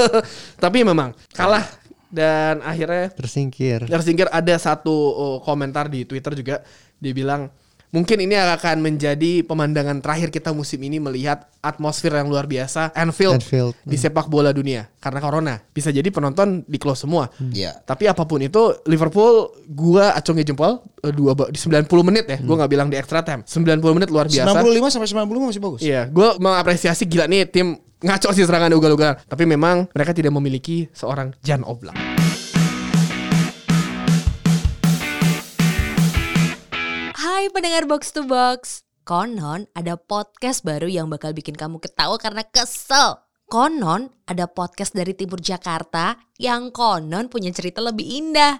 [0.63, 1.65] Tapi memang kalah
[2.09, 3.85] dan akhirnya Tersingkir.
[3.85, 6.65] tersingkir ada satu oh, komentar di Twitter juga
[6.97, 7.53] dia bilang
[7.89, 13.41] mungkin ini akan menjadi pemandangan terakhir kita musim ini melihat atmosfer yang luar biasa Anfield,
[13.41, 14.88] Anfield, di sepak bola dunia.
[15.02, 17.32] Karena corona bisa jadi penonton di close semua.
[17.39, 17.82] Iya.
[17.84, 22.38] tapi apa pun itu Liverpool gua acungi jempol eh, dua di 90 menit ya.
[22.41, 23.41] Gua nggak bilang di extra time.
[23.43, 24.60] 90 menit luar biasa.
[24.60, 25.82] 95 sampai 95 masih bagus.
[25.82, 29.19] Iya, gue mengapresiasi gila nih tim ngaco sih serangan ugal-ugalan.
[29.28, 32.08] Tapi memang mereka tidak memiliki seorang Jan Oblak.
[37.39, 38.84] Hai pendengar Box to Box.
[39.08, 43.15] Konon ada podcast baru yang bakal bikin kamu ketawa karena kesel.
[43.47, 48.60] Konon ada podcast dari timur Jakarta yang konon punya cerita lebih indah.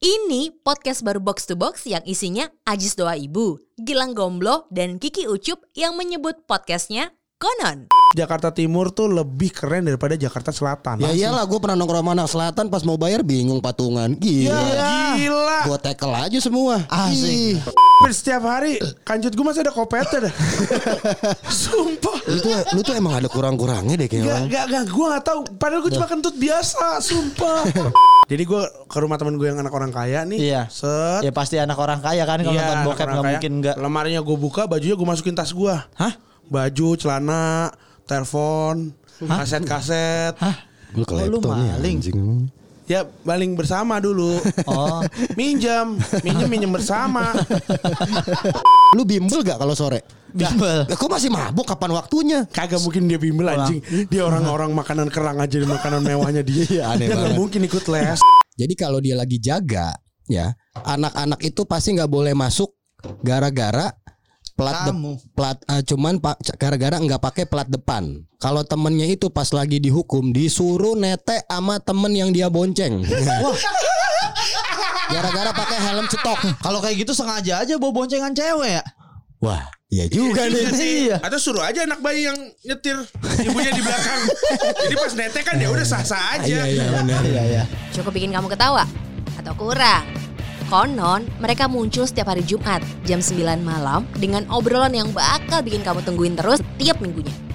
[0.00, 5.28] Ini podcast baru Box to Box yang isinya Ajis Doa Ibu, Gilang Gomblo, dan Kiki
[5.28, 7.92] Ucup yang menyebut podcastnya Konon.
[8.14, 11.02] Jakarta Timur tuh lebih keren daripada Jakarta Selatan.
[11.02, 14.14] Ya iyalah gue pernah nongkrong sama anak selatan pas mau bayar bingung patungan.
[14.14, 15.18] Gila.
[15.18, 15.58] Gila.
[15.66, 16.86] Gue tackle aja semua.
[16.86, 17.58] Asik.
[18.06, 20.34] Setiap hari kancut gue masih ada kopetnya dah.
[21.50, 22.18] Sumpah.
[22.24, 25.40] Lu tuh, lu tuh emang ada kurang-kurangnya deh kayak Gak, gak, gak, gue gak tahu.
[25.56, 27.66] Padahal gue cuma kentut biasa, sumpah.
[28.30, 30.38] Jadi gue ke rumah temen gue yang anak orang kaya nih.
[30.40, 30.62] Iya.
[30.68, 31.20] Set.
[31.22, 33.30] Ya pasti anak orang kaya kan kalau Iya, nonton bokep nggak kaya.
[33.36, 33.76] mungkin nggak.
[33.76, 35.74] Lemarinya gue buka, bajunya gue masukin tas gue.
[35.74, 36.12] Hah?
[36.44, 37.72] Baju, celana,
[38.04, 40.34] telepon, kaset-kaset.
[40.36, 40.56] Lu Oh,
[40.94, 41.96] lu kelepto nih maling.
[41.98, 42.18] anjing.
[42.84, 44.36] Ya baling bersama dulu.
[44.68, 45.00] Oh.
[45.40, 47.32] minjam, minjem minjem bersama.
[48.92, 50.04] Lu bimbel gak kalau sore?
[50.30, 50.84] Bimbel.
[50.84, 52.44] Lah kok masih mabuk kapan waktunya?
[52.46, 53.80] Kagak mungkin dia bimbel anjing.
[54.06, 56.62] Dia orang-orang makanan kerang aja di makanan mewahnya dia.
[56.74, 57.38] Iya, aneh dia banget.
[57.38, 58.20] mungkin ikut les.
[58.54, 59.96] Jadi kalau dia lagi jaga,
[60.28, 62.70] ya anak-anak itu pasti nggak boleh masuk
[63.24, 63.90] gara-gara
[64.54, 65.12] plat de- Kamu.
[65.34, 68.22] plat eh, cuman pak gara-gara nggak pakai plat depan.
[68.38, 73.02] Kalau temennya itu pas lagi dihukum disuruh nete sama temen yang dia bonceng.
[75.12, 76.38] gara-gara pakai helm cetok.
[76.60, 78.84] Kalau kayak gitu sengaja aja bawa boncengan cewek ya.
[79.42, 80.64] Wah, iya juga nih.
[80.72, 81.16] Iya.
[81.20, 82.96] Atau suruh aja anak bayi yang nyetir
[83.44, 84.20] ibunya di belakang.
[84.88, 86.46] Jadi pas nete kan ya udah sah-sah aja.
[86.46, 87.20] Iya iya benar.
[87.20, 87.62] Iya ya.
[87.92, 88.88] Cukup bikin kamu ketawa?
[89.36, 90.08] Atau kurang?
[90.68, 96.00] Konon, mereka muncul setiap hari Jumat jam 9 malam dengan obrolan yang bakal bikin kamu
[96.02, 97.53] tungguin terus tiap minggunya.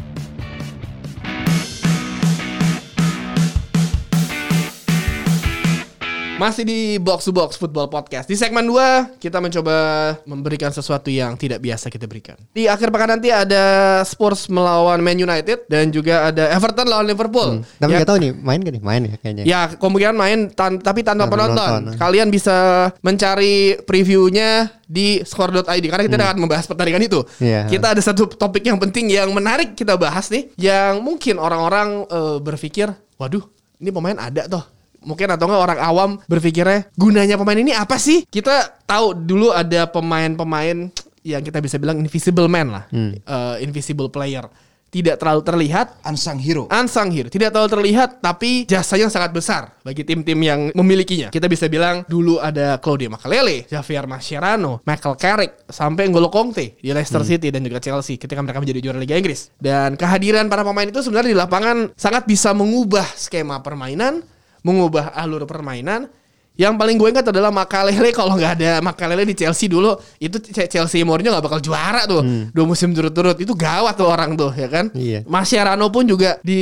[6.40, 8.24] Masih di Box to Box Football Podcast.
[8.24, 9.76] Di segmen 2 kita mencoba
[10.24, 12.40] memberikan sesuatu yang tidak biasa kita berikan.
[12.56, 17.68] Di akhir pekan nanti ada Spurs melawan Man United dan juga ada Everton lawan Liverpool.
[17.76, 18.80] Tapi ya, nggak tahu nih main gak nih?
[18.80, 19.44] Main ya kayaknya.
[19.44, 21.60] ya kemungkinan main tan- tapi tanpa penonton.
[21.60, 22.00] penonton.
[22.00, 27.20] Kalian bisa mencari previewnya di score.id karena kita akan membahas pertandingan itu.
[27.44, 27.68] Iya.
[27.68, 32.38] Kita ada satu topik yang penting yang menarik kita bahas nih yang mungkin orang-orang eh,
[32.40, 32.88] berpikir,
[33.20, 33.44] waduh,
[33.84, 34.79] ini pemain ada toh.
[35.00, 38.24] Mungkin atau enggak orang awam berpikirnya gunanya pemain ini apa sih?
[38.26, 44.48] Kita tahu dulu ada pemain-pemain yang kita bisa bilang invisible man lah, Eh, invisible player,
[44.90, 46.66] tidak terlalu terlihat, Unsung hero.
[46.68, 51.30] unsung hero, tidak terlalu terlihat tapi jasanya sangat besar bagi tim-tim yang memilikinya.
[51.30, 56.90] Kita bisa bilang dulu ada Claudio Makalele, Javier Mascherano, Michael Carrick, sampai N'Golo Conte di
[56.90, 59.54] Leicester City dan juga Chelsea ketika mereka menjadi juara Liga Inggris.
[59.62, 64.26] Dan kehadiran para pemain itu sebenarnya di lapangan sangat bisa mengubah skema permainan,
[64.64, 66.12] mengubah alur permainan.
[66.60, 68.12] Yang paling gue ingat adalah Makalele.
[68.20, 72.20] Kalau nggak ada Makalele di Chelsea dulu itu Chelsea Mourinho nggak bakal juara tuh.
[72.52, 74.92] Dua musim turut-turut itu gawat tuh orang tuh ya kan?
[74.92, 75.24] Iya.
[75.24, 76.60] Mascherano pun juga di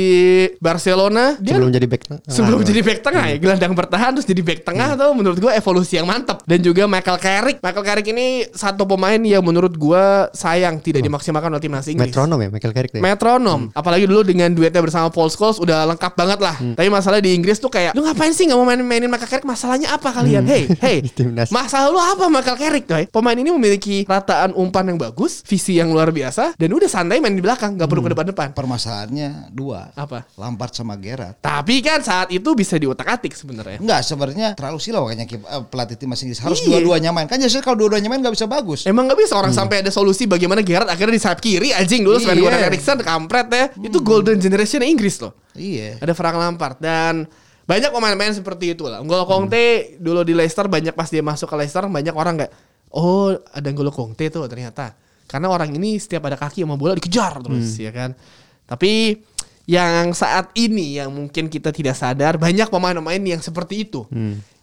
[0.62, 2.20] Barcelona dia Sebelum jadi back tengah.
[2.30, 5.98] sebelum jadi back tengah ya gelandang bertahan terus jadi back tengah tuh menurut gue evolusi
[5.98, 7.58] yang mantap dan juga Michael Carrick.
[7.58, 12.38] Michael Carrick ini satu pemain yang menurut gue sayang tidak dimaksimalkan oleh timnas Inggris Metronom
[12.38, 13.02] ya Michael Carrick ya?
[13.02, 16.54] Metronom, apalagi dulu dengan duetnya bersama Paul Scholes udah lengkap banget lah.
[16.78, 19.48] Tapi masalah di Inggris tuh kayak, lu ngapain sih nggak mau main mainin Michael Carrick?
[19.48, 20.44] Masalahnya apa kalian?
[20.44, 21.48] Hey, hey, Timnas.
[21.48, 23.04] masalah lu apa Michael Carrick, coy?
[23.08, 27.32] Pemain ini memiliki rataan umpan yang bagus, visi yang luar biasa, dan udah santai main
[27.32, 28.48] di belakang, nggak perlu ke depan-depan.
[28.52, 29.90] Permasalahannya dua.
[29.94, 30.28] Apa?
[30.36, 31.40] Lampard sama Gerrard.
[31.40, 33.80] Tapi kan saat itu bisa diutak-atik sebenarnya.
[33.80, 36.38] Enggak, sebenarnya terlalu silau kayaknya eh, pelatih timnas Inggris.
[36.38, 36.78] Harus Iya.
[36.78, 37.24] dua-duanya main.
[37.24, 38.84] Kan biasanya kalau dua-duanya main nggak bisa bagus.
[38.84, 42.20] Emang nggak bisa orang sampai ada solusi bagaimana Gerrard akhirnya di sayap kiri anjing dulu
[42.20, 42.44] Sven Iya.
[42.44, 43.64] Goran Eriksson kampret ya.
[43.78, 45.32] Itu golden generation Inggris loh.
[45.54, 45.96] Iya.
[45.98, 47.24] Ada Frank Lampard dan
[47.68, 49.04] banyak pemain-pemain seperti itu lah.
[49.04, 52.50] N'Golo Conte dulu di Leicester banyak pas dia masuk ke Leicester banyak orang nggak
[52.96, 54.96] oh ada N'Golo Conte tuh ternyata.
[55.28, 58.16] Karena orang ini setiap ada kaki sama bola dikejar terus ya kan.
[58.64, 59.20] Tapi
[59.68, 64.08] yang saat ini yang mungkin kita tidak sadar banyak pemain-pemain yang seperti itu.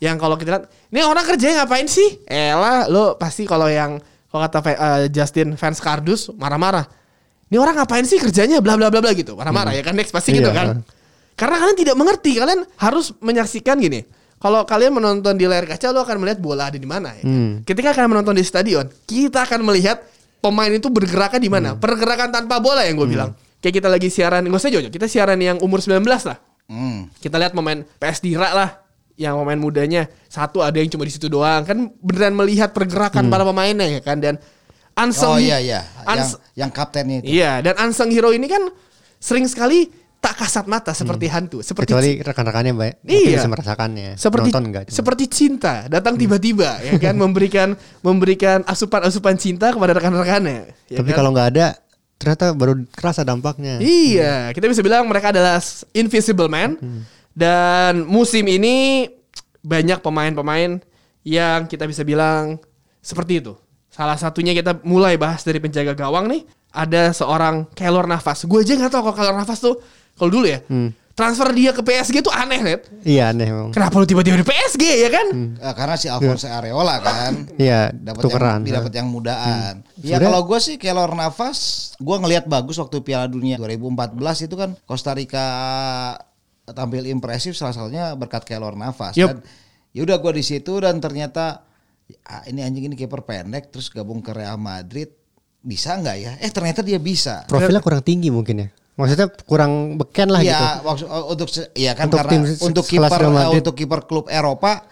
[0.02, 2.18] Yang kalau kita lihat, ini orang kerjanya ngapain sih?
[2.26, 4.02] Elah, lo pasti kalau yang
[4.34, 6.90] kalau kata eh, Justin fans Kardus marah-marah.
[7.46, 9.38] Ini orang ngapain sih kerjanya bla bla bla bla gitu.
[9.38, 10.58] Marah-marah ya kan next pasti gitu Iya.
[10.58, 10.68] kan.
[11.36, 14.08] Karena kalian tidak mengerti, kalian harus menyaksikan gini.
[14.40, 17.16] Kalau kalian menonton di layar kaca, lo akan melihat bola ada di mana.
[17.16, 17.24] Ya.
[17.24, 17.64] kan?
[17.68, 20.04] Ketika kalian menonton di stadion, kita akan melihat
[20.40, 21.70] pemain itu bergeraknya di mana.
[21.76, 23.32] Pergerakan tanpa bola yang gue bilang.
[23.60, 26.38] Kayak kita lagi siaran, nggak usah jauh, kita siaran yang umur 19 lah.
[26.70, 27.10] Hmm.
[27.18, 28.70] Kita lihat pemain PS Dira lah,
[29.16, 31.64] yang pemain mudanya satu ada yang cuma di situ doang.
[31.66, 34.38] Kan beneran melihat pergerakan para pemainnya ya kan dan
[34.96, 35.82] unsung Oh iya iya.
[36.06, 37.28] Yang yang kaptennya itu.
[37.42, 38.70] Iya, dan unsung hero ini kan
[39.18, 39.90] sering sekali
[40.26, 42.96] tak kasat mata seperti hantu, seperti Kecuali rekan-rekannya baik.
[43.06, 43.38] Iya.
[43.38, 44.18] Bisa merasakannya.
[44.18, 44.84] seperti Nonton enggak?
[44.90, 50.74] seperti cinta datang tiba-tiba ya kan memberikan memberikan asupan-asupan cinta kepada rekan-rekannya.
[50.90, 51.18] ya Tapi kan?
[51.22, 51.78] kalau nggak ada,
[52.18, 53.78] ternyata baru kerasa dampaknya.
[53.78, 55.62] Iya, kita bisa bilang mereka adalah
[55.94, 56.82] invisible man.
[57.36, 59.06] Dan musim ini
[59.62, 60.82] banyak pemain-pemain
[61.22, 62.58] yang kita bisa bilang
[62.98, 63.54] seperti itu.
[63.94, 66.44] Salah satunya kita mulai bahas dari penjaga gawang nih.
[66.76, 68.44] ada seorang Keylor Navas.
[68.44, 69.80] Gue aja nggak tahu kalau Keylor Navas tuh
[70.16, 70.60] kalau dulu ya
[71.12, 72.92] transfer dia ke PSG tuh aneh net.
[73.02, 73.72] Iya aneh emang.
[73.72, 75.28] Kenapa lu tiba-tiba di PSG ya kan?
[75.56, 79.74] Eh, karena si Alfonso Areola kan Iya, dapat yang dapat yang mudaan.
[79.96, 81.60] Ya Sebenarnya- kalau gue sih Keylor Navas,
[81.96, 84.12] gue ngelihat bagus waktu Piala Dunia 2014
[84.44, 85.46] itu kan Costa Rica
[86.68, 89.16] tampil impresif salah satunya berkat Keylor Navas.
[89.16, 89.32] Yup.
[89.32, 89.40] Dan
[89.96, 91.64] ya udah gue di situ dan ternyata
[92.24, 95.08] ah, ini anjing ini kiper pendek terus gabung ke Real Madrid
[95.62, 96.32] bisa nggak ya?
[96.44, 97.48] Eh ternyata dia bisa.
[97.48, 98.70] Profilnya kurang tinggi mungkin ya.
[98.96, 100.56] Maksudnya kurang beken lah gitu.
[100.56, 104.26] Iya, maksud oh, untuk ya kan Untuk karena tim untuk kiper eh, untuk kiper klub
[104.32, 104.88] Eropa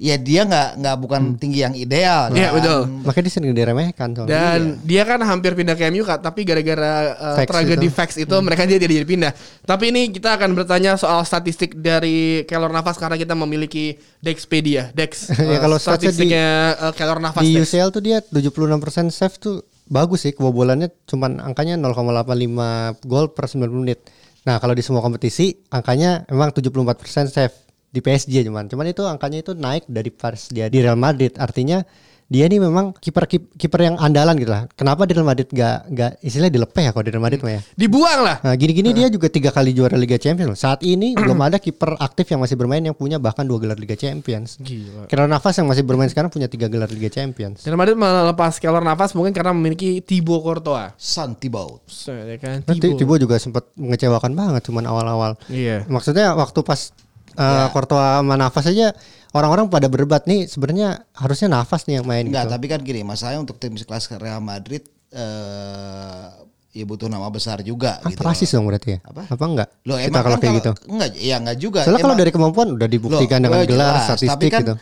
[0.00, 2.32] ya dia nggak nggak bukan tinggi yang ideal.
[2.32, 2.56] Iya, kan.
[2.56, 2.80] betul.
[3.04, 4.32] Makanya dia sering diremehkan soalnya.
[4.32, 7.92] Dan dia kan hampir pindah ke MU Kak, tapi gara-gara uh, tragedi itu.
[7.92, 9.32] fax itu mereka dia tidak jadi pindah.
[9.68, 15.28] Tapi ini kita akan bertanya soal statistik dari Keylor Navas karena kita memiliki Dexpedia, Dex.
[15.50, 16.48] Ya, uh, kalau statistik di- statistiknya
[16.80, 17.44] uh, Keylor Navas.
[17.44, 17.68] di Dex.
[17.68, 23.82] UCL tuh dia 76% save tuh bagus sih kebobolannya cuman angkanya 0,85 gol per 90
[23.82, 23.98] menit.
[24.46, 27.52] Nah, kalau di semua kompetisi angkanya memang 74% save
[27.90, 28.70] di PSG cuman.
[28.70, 31.34] Cuman itu angkanya itu naik dari pas dia di Real Madrid.
[31.36, 31.82] Artinya
[32.30, 33.26] dia ini memang kiper
[33.58, 34.70] kiper yang andalan gitu lah.
[34.78, 37.60] Kenapa di Real Madrid gak gak istilahnya dilepeh ya kalau di Real Madrid mah ya?
[37.74, 38.36] Dibuang lah.
[38.46, 40.54] Nah, gini-gini dia juga tiga kali juara Liga Champions.
[40.54, 40.54] loh.
[40.54, 43.98] Saat ini belum ada kiper aktif yang masih bermain yang punya bahkan dua gelar Liga
[43.98, 44.62] Champions.
[44.62, 45.10] Gila.
[45.10, 47.66] Keylor Navas yang masih bermain sekarang punya tiga gelar Liga Champions.
[47.66, 50.94] Dan Madrid melepas Keylor Navas mungkin karena memiliki Thibaut Courtois.
[51.02, 51.82] Santibaut.
[51.90, 52.62] So, ya kan?
[52.62, 55.34] Nah, Thibaut juga sempat mengecewakan banget cuman awal-awal.
[55.50, 55.82] Iya.
[55.90, 56.94] Maksudnya waktu pas
[57.34, 58.94] uh, Courtois sama Navas aja
[59.30, 62.54] orang-orang pada berdebat nih sebenarnya harusnya Navas nih yang main Enggak, gitu.
[62.54, 66.26] tapi kan gini, masalahnya untuk tim sekelas Real Madrid eh
[66.70, 68.22] ya butuh nama besar juga Apa gitu.
[68.22, 68.98] rasis dong berarti ya?
[69.02, 69.26] Apa?
[69.26, 69.68] Apa enggak?
[69.82, 70.72] Loh, Kita emang kalau kan kayak gitu.
[70.86, 71.80] Enggak, ya enggak juga.
[71.82, 74.06] Soalnya kalau dari kemampuan udah dibuktikan Loh, dengan oh, gelar jelas.
[74.06, 74.74] statistik Tapi kan, gitu.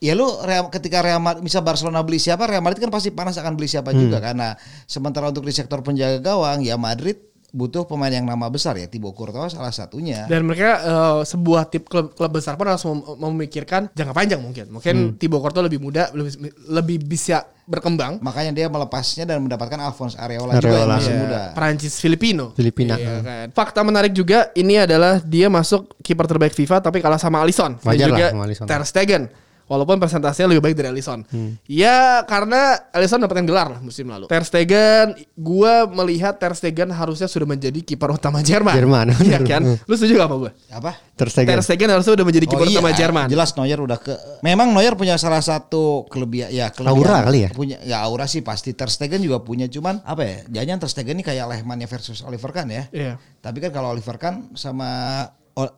[0.00, 3.38] Ya lu Real, ketika Real Madrid bisa Barcelona beli siapa, Real Madrid kan pasti panas
[3.38, 4.00] akan beli siapa Hmm.
[4.00, 8.74] juga karena sementara untuk di sektor penjaga gawang ya Madrid butuh pemain yang nama besar
[8.74, 10.24] ya Thibaut Courtois salah satunya.
[10.24, 14.66] Dan mereka eh, sebuah tip klub, klub besar pun harus mem- memikirkan jangka panjang mungkin.
[14.68, 15.14] Mungkin Hmm.
[15.14, 16.32] Thibaut Courtois lebih muda, lebih,
[16.64, 18.18] lebih bisa berkembang.
[18.18, 20.94] Makanya dia melepasnya dan mendapatkan Alphonse Areola, juga yang Areola.
[20.96, 21.40] masih Iya, muda.
[21.52, 22.44] Perancis Filipino.
[22.52, 22.94] Filipina.
[22.94, 23.46] Iya kan.
[23.50, 27.86] Fakta menarik juga ini adalah dia masuk kiper terbaik FIFA tapi kalah sama Alisson dan
[27.86, 28.66] Wajar lah juga sama Alisson.
[28.66, 29.22] Ter Stegen.
[29.70, 31.22] Walaupun persentasenya lebih baik dari Alisson.
[31.30, 31.54] Hmm.
[31.70, 34.26] Ya karena Alisson dapatkan gelar lah musim lalu.
[34.26, 38.74] Ter Stegen, gua melihat Ter Stegen harusnya sudah menjadi kiper utama Jerman.
[38.74, 39.62] Jerman, Iya kan?
[39.86, 40.50] Lu setuju gak apa gua?
[40.74, 40.98] Apa?
[41.14, 41.54] Ter Stegen.
[41.54, 43.26] Ter Stegen harusnya udah menjadi kiper Oh iya, utama Jerman.
[43.30, 47.50] Jelas Neuer udah ke Memang Neuer punya salah satu kelebihan ya kelebihan Aura kali ya?
[47.54, 50.36] Punya ya aura sih pasti Ter Stegen juga punya cuman apa ya?
[50.50, 52.90] Jangan Ter Stegen ini kayak Lehmann versus Oliver Kahn ya.
[52.90, 53.22] Iya.
[53.38, 55.22] Tapi kan kalau Oliver Kahn sama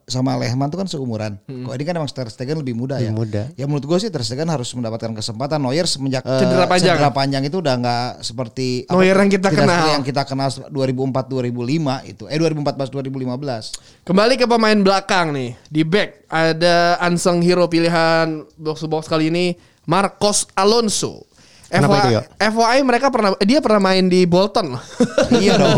[0.05, 1.41] sama Lehmann tuh kan seumuran.
[1.47, 3.09] Kok ini kan emang Ter Stegen lebih muda ya.
[3.09, 3.43] Lebih muda.
[3.57, 5.59] Ya menurut gue sih Ter Stegen harus mendapatkan kesempatan.
[5.63, 6.97] Neuer semenjak eh, Cedera panjang.
[7.01, 9.67] cedera panjang itu udah nggak seperti Neuer yang kita kenal.
[9.67, 12.25] seperti yang kita kenal 2004 2005 itu.
[12.29, 14.07] Eh 2014 2015.
[14.07, 15.51] Kembali ke pemain belakang nih.
[15.67, 21.27] Di back ada unsung hero pilihan box to box kali ini Marcos Alonso.
[21.73, 22.13] Itu, FYI,
[22.53, 24.77] FYI mereka pernah dia pernah main di Bolton
[25.43, 25.73] iya dong.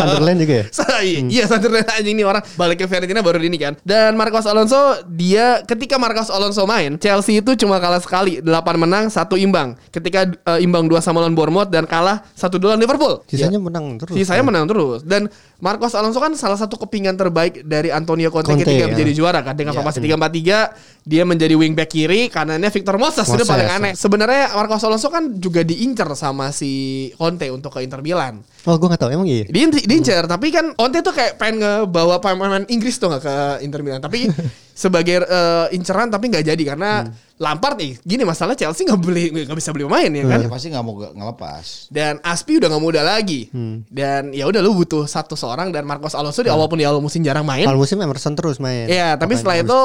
[0.00, 0.66] Sunderland juga ya?
[1.28, 3.76] Iya Sunderland anjing ini orang balik ke Fiorentina baru ini kan.
[3.84, 8.48] Dan Marcos Alonso dia ketika Marcos Alonso main Chelsea itu cuma kalah sekali 8
[8.80, 9.76] menang satu imbang.
[9.92, 13.14] Ketika eh, imbang 2 sama lawan Bournemouth dan kalah satu dua lawan Liverpool.
[13.28, 14.16] Sisanya menang terus.
[14.16, 15.28] Sisanya menang terus dan
[15.60, 18.90] Marcos Alonso kan salah satu kepingan terbaik dari Antonio Conte, Conte, ketika ya.
[18.94, 23.48] menjadi juara kan dengan formasi 3-4-3 dia menjadi wingback kiri kanannya Victor Moses, itu Moses.
[23.48, 23.92] paling aneh.
[23.96, 26.70] Sebenarnya Marcos Alonso kan juga diincar sama si
[27.12, 28.44] Conte untuk ke Inter Milan.
[28.62, 29.44] Oh, gue gak tahu emang iya.
[29.44, 33.80] Di diincar tapi kan Conte tuh kayak pengen ngebawa pemain Inggris tuh nggak ke Inter
[33.80, 34.28] Milan tapi
[34.74, 37.02] sebagai eh, inceran tapi nggak jadi karena
[37.36, 40.66] Lampard nih gini masalah Chelsea nggak beli nggak bisa beli pemain ya kan Ya pasti
[40.68, 41.64] nggak mau ge- ngelepas.
[41.88, 43.50] dan Aspi udah nggak muda lagi
[43.88, 46.98] dan ya udah lu butuh satu seorang dan Marcos Alonso di awal pun di awal
[46.98, 48.86] musim jarang main Kalau musim Emerson terus main.
[48.86, 49.78] Iya, tapi setelah itu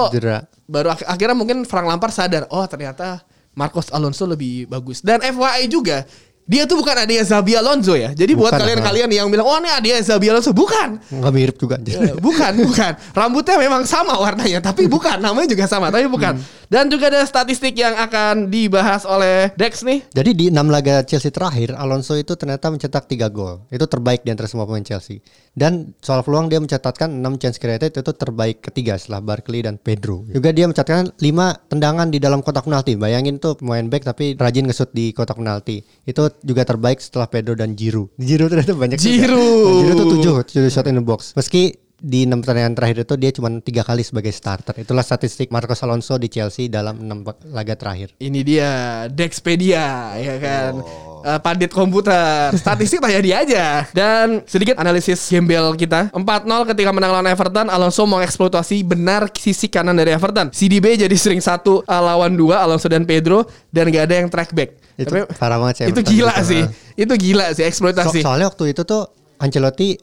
[0.63, 3.21] baru ak- akhirnya mungkin Frank Lampard sadar, oh ternyata
[3.53, 5.01] Marcos Alonso lebih bagus.
[5.05, 6.05] Dan FYI juga,
[6.43, 8.11] dia tuh bukan adanya Zabi Alonso ya.
[8.11, 10.99] Jadi buat Bukan, kalian-kalian yang bilang, oh ini adanya Zabi Alonso, bukan.
[11.07, 11.79] Nggak mirip juga.
[11.79, 12.91] Eh, bukan, bukan.
[13.15, 15.23] Rambutnya memang sama warnanya, tapi bukan.
[15.23, 16.35] Namanya juga sama, tapi bukan.
[16.67, 20.03] Dan juga ada statistik yang akan dibahas oleh Dex nih.
[20.11, 23.63] Jadi di 6 laga Chelsea terakhir, Alonso itu ternyata mencetak 3 gol.
[23.69, 25.21] Itu terbaik di antara semua pemain Chelsea.
[25.53, 30.25] Dan soal peluang dia mencatatkan 6 chance created itu terbaik ketiga setelah Barkley dan Pedro.
[30.33, 32.97] Juga dia mencatatkan 5 tendangan di dalam kotak penalti.
[32.97, 35.85] Bayangin tuh pemain back tapi rajin ngesut di kotak penalti.
[36.09, 38.15] Itu juga terbaik setelah Pedro dan Giroud.
[38.17, 38.97] Giroud ternyata banyak.
[38.97, 39.67] Giroud.
[39.67, 41.37] Nah, Giroud tuh 7, 7 shot in the box.
[41.37, 44.75] Meski di enam pertandingan terakhir itu dia cuma tiga kali sebagai starter.
[44.75, 48.11] Itulah statistik Marcos Alonso di Chelsea dalam enam laga terakhir.
[48.19, 48.69] Ini dia
[49.07, 50.83] Dexpedia ya kan.
[51.23, 52.51] Eh, pandit komputer.
[52.53, 53.65] Statistik tanya dia aja.
[53.89, 56.11] Dan sedikit analisis gembel kita.
[56.11, 56.19] 4-0
[56.67, 60.51] ketika menang lawan Everton, Alonso mengeksploitasi benar sisi kanan dari Everton.
[60.51, 64.51] CDB jadi sering satu eh, lawan dua Alonso dan Pedro dan gak ada yang track
[64.51, 64.75] back.
[64.93, 66.49] Itu Tapi parah banget sih Itu Everton gila gitu.
[66.51, 66.61] sih.
[66.99, 68.19] Itu gila sih So- eksploitasi.
[68.19, 69.07] soalnya waktu itu tuh
[69.39, 69.95] Ancelotti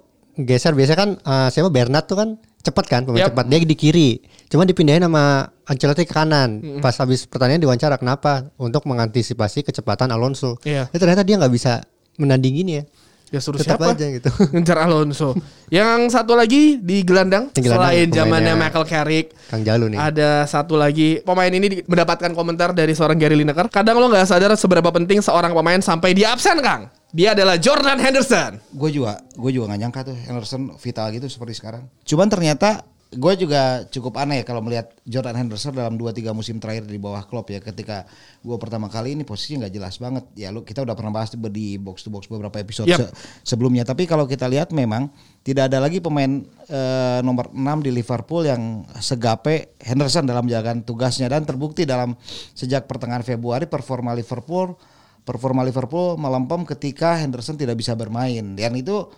[0.43, 2.29] geser biasa kan eh, siapa Bernat tuh kan
[2.61, 3.33] cepat kan pemain Yap.
[3.33, 4.11] cepat dia di kiri
[4.47, 10.61] cuma dipindahin sama Ancelotti ke kanan pas habis pertandingan diwawancara kenapa untuk mengantisipasi kecepatan Alonso
[10.61, 10.87] Iya.
[10.87, 11.81] Ya, ternyata dia nggak bisa
[12.17, 12.85] menandingin ya
[13.31, 13.95] Ya suruh tetap siapa?
[13.95, 15.39] aja gitu Ngejar Alonso.
[15.71, 19.39] Yang satu lagi di gelandang, Di gelandang, selain zamannya Michael Carrick.
[19.47, 23.71] Kang Jalu nih Ada satu lagi pemain ini di- mendapatkan komentar dari seorang Gary Lineker.
[23.71, 26.91] Kadang lo nggak sadar seberapa penting seorang pemain sampai dia absen, Kang.
[27.11, 28.63] Dia adalah Jordan Henderson.
[28.71, 31.83] Gue juga, gue juga gak nyangka tuh Henderson vital gitu seperti sekarang.
[32.07, 36.95] Cuman ternyata gue juga cukup aneh kalau melihat Jordan Henderson dalam 2-3 musim terakhir di
[37.03, 37.59] bawah Klopp ya.
[37.59, 38.07] Ketika
[38.39, 40.25] gue pertama kali ini posisinya nggak jelas banget.
[40.39, 43.03] Ya lu kita udah pernah bahas di- box to box beberapa episode Yap.
[43.03, 43.11] se-
[43.43, 43.83] sebelumnya.
[43.83, 45.11] Tapi kalau kita lihat memang
[45.43, 51.27] tidak ada lagi pemain eh, nomor 6 di Liverpool yang segape Henderson dalam menjalankan tugasnya
[51.27, 52.15] dan terbukti dalam
[52.55, 54.79] sejak pertengahan Februari performa Liverpool
[55.25, 58.57] performa Liverpool melempem ketika Henderson tidak bisa bermain.
[58.57, 59.09] Dan itu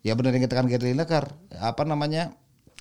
[0.00, 1.28] ya benar yang dikatakan Gary Lineker
[1.60, 2.32] apa namanya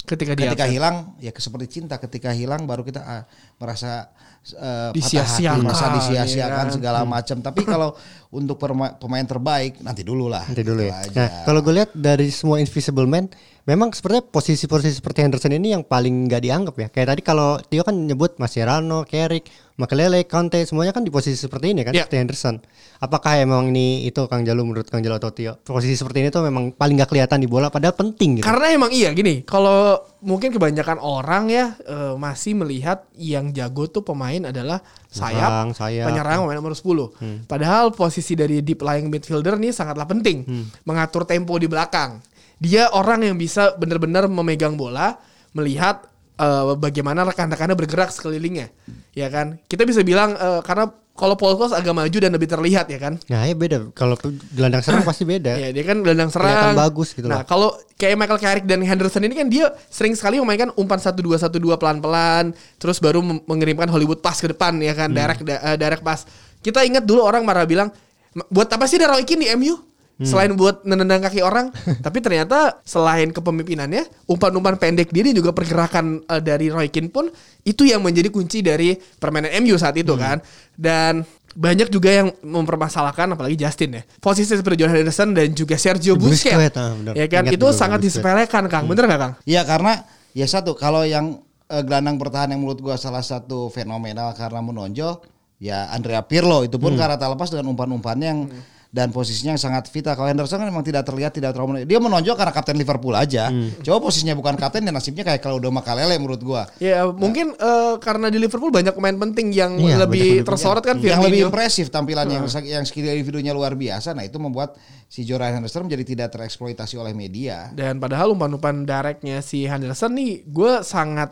[0.07, 3.23] Ketika dia ketika hilang ya seperti cinta ketika hilang baru kita ah,
[3.59, 4.09] merasa
[4.47, 6.73] eh, patah hati, Disia-siakan, merasa ya disia-siakan kan?
[6.73, 7.37] segala macam.
[7.43, 7.89] Tapi kalau
[8.31, 8.55] untuk
[8.97, 10.47] pemain terbaik nanti dulu lah.
[10.47, 11.03] Nanti dulu Gitu ya.
[11.13, 13.27] nah kalau gue lihat dari semua Invisible Man
[13.69, 17.85] memang sepertinya posisi-posisi seperti Henderson ini yang paling nggak dianggap ya kayak tadi kalau Tio
[17.85, 19.45] kan nyebut Mascherano, Carrick,
[19.77, 22.01] Makelele, Conte semuanya kan di posisi seperti ini kan Ya.
[22.01, 22.57] seperti Henderson
[22.97, 26.41] apakah emang ini itu Kang Jalu menurut Kang Jalu atau Tio posisi seperti ini tuh
[26.41, 30.49] memang paling nggak kelihatan di bola padahal penting gitu Karena emang iya gini, kalau mungkin
[30.49, 36.05] kebanyakan orang ya eh, masih melihat yang jago tuh pemain adalah sayap, Penyerang, sayap.
[36.09, 37.45] penyerang pemain nomor 10.
[37.45, 40.43] Padahal posisi dari deep lying midfielder nih sangatlah penting.
[40.83, 42.17] Mengatur tempo di belakang.
[42.59, 45.15] Dia orang yang bisa benar-benar memegang bola,
[45.51, 46.03] melihat
[46.35, 48.67] eh, bagaimana rekan-rekannya bergerak sekelilingnya.
[49.11, 49.59] Ya kan?
[49.63, 53.19] Kita bisa bilang eh, karena kalau Paul Scholes agak maju dan lebih terlihat ya kan?
[53.27, 54.15] nah ya beda kalau
[54.49, 56.47] gelandang serang pasti beda Iya, dia kan gelandang serang.
[56.47, 60.39] Kelihatan bagus gitu Nah, kalau kayak Michael Carrick dan Henderson ini kan dia sering sekali
[60.39, 64.95] memainkan umpan 1 2 1 2 pelan-pelan, terus baru mengirimkan Hollywood pass ke depan ya
[64.95, 64.99] Hmm.
[65.01, 66.23] kan, direct da- eh, direct pass.
[66.57, 67.91] Kita ingat dulu orang marah bilang,
[68.31, 69.75] "Ma- buat apa sih ada Roy Keane di MU?
[70.19, 70.27] Hmm.
[70.27, 71.71] Selain buat menendang kaki orang,
[72.05, 77.31] tapi ternyata selain kepemimpinannya, umpan-umpan pendek dan juga pergerakan eh, dari Roy Keane pun
[77.63, 80.19] itu yang menjadi kunci dari permainan MU saat itu Hmm.
[80.19, 80.37] kan.
[80.75, 81.13] Dan
[81.49, 84.03] banyak juga yang mempermasalahkan apalagi Justin ya.
[84.19, 86.77] Posisi seperti Jordan Henderson dan juga Sergio Busquets, Busquets.
[86.77, 88.19] ah, ya kan Ingat itu sangat Busquets.
[88.19, 88.85] disepelekan Kang.
[88.85, 89.33] Bener gak Kang?
[89.43, 94.35] Ya karena ya satu kalau yang eh, gelandang bertahan yang menurut gua salah satu fenomenal
[94.35, 95.23] karena menonjol
[95.57, 98.41] ya Andrea Pirlo itu pun karena tak lepas dengan umpan-umpannya yang
[98.89, 100.17] dan posisinya yang sangat vital.
[100.17, 103.53] Kalau Henderson kan memang tidak terlihat tidak terlalu dia menonjol karena kapten Liverpool aja.
[103.85, 106.65] Coba posisinya bukan kapten dan nasibnya kayak kalau udah Makalele menurut gua.
[106.81, 111.21] Ya mungkin eh, karena di Liverpool banyak pemain penting yang Iya, lebih tersorot kan yang
[111.21, 111.49] lebih Firmino.
[111.53, 114.17] impresif tampilannya yang yang skill individunya luar biasa.
[114.17, 114.73] Nah, itu membuat
[115.05, 117.69] si Jordan Henderson menjadi tidak tereksploitasi oleh media.
[117.69, 121.29] Dan padahal umpan-umpan directnya si Henderson nih gue sangat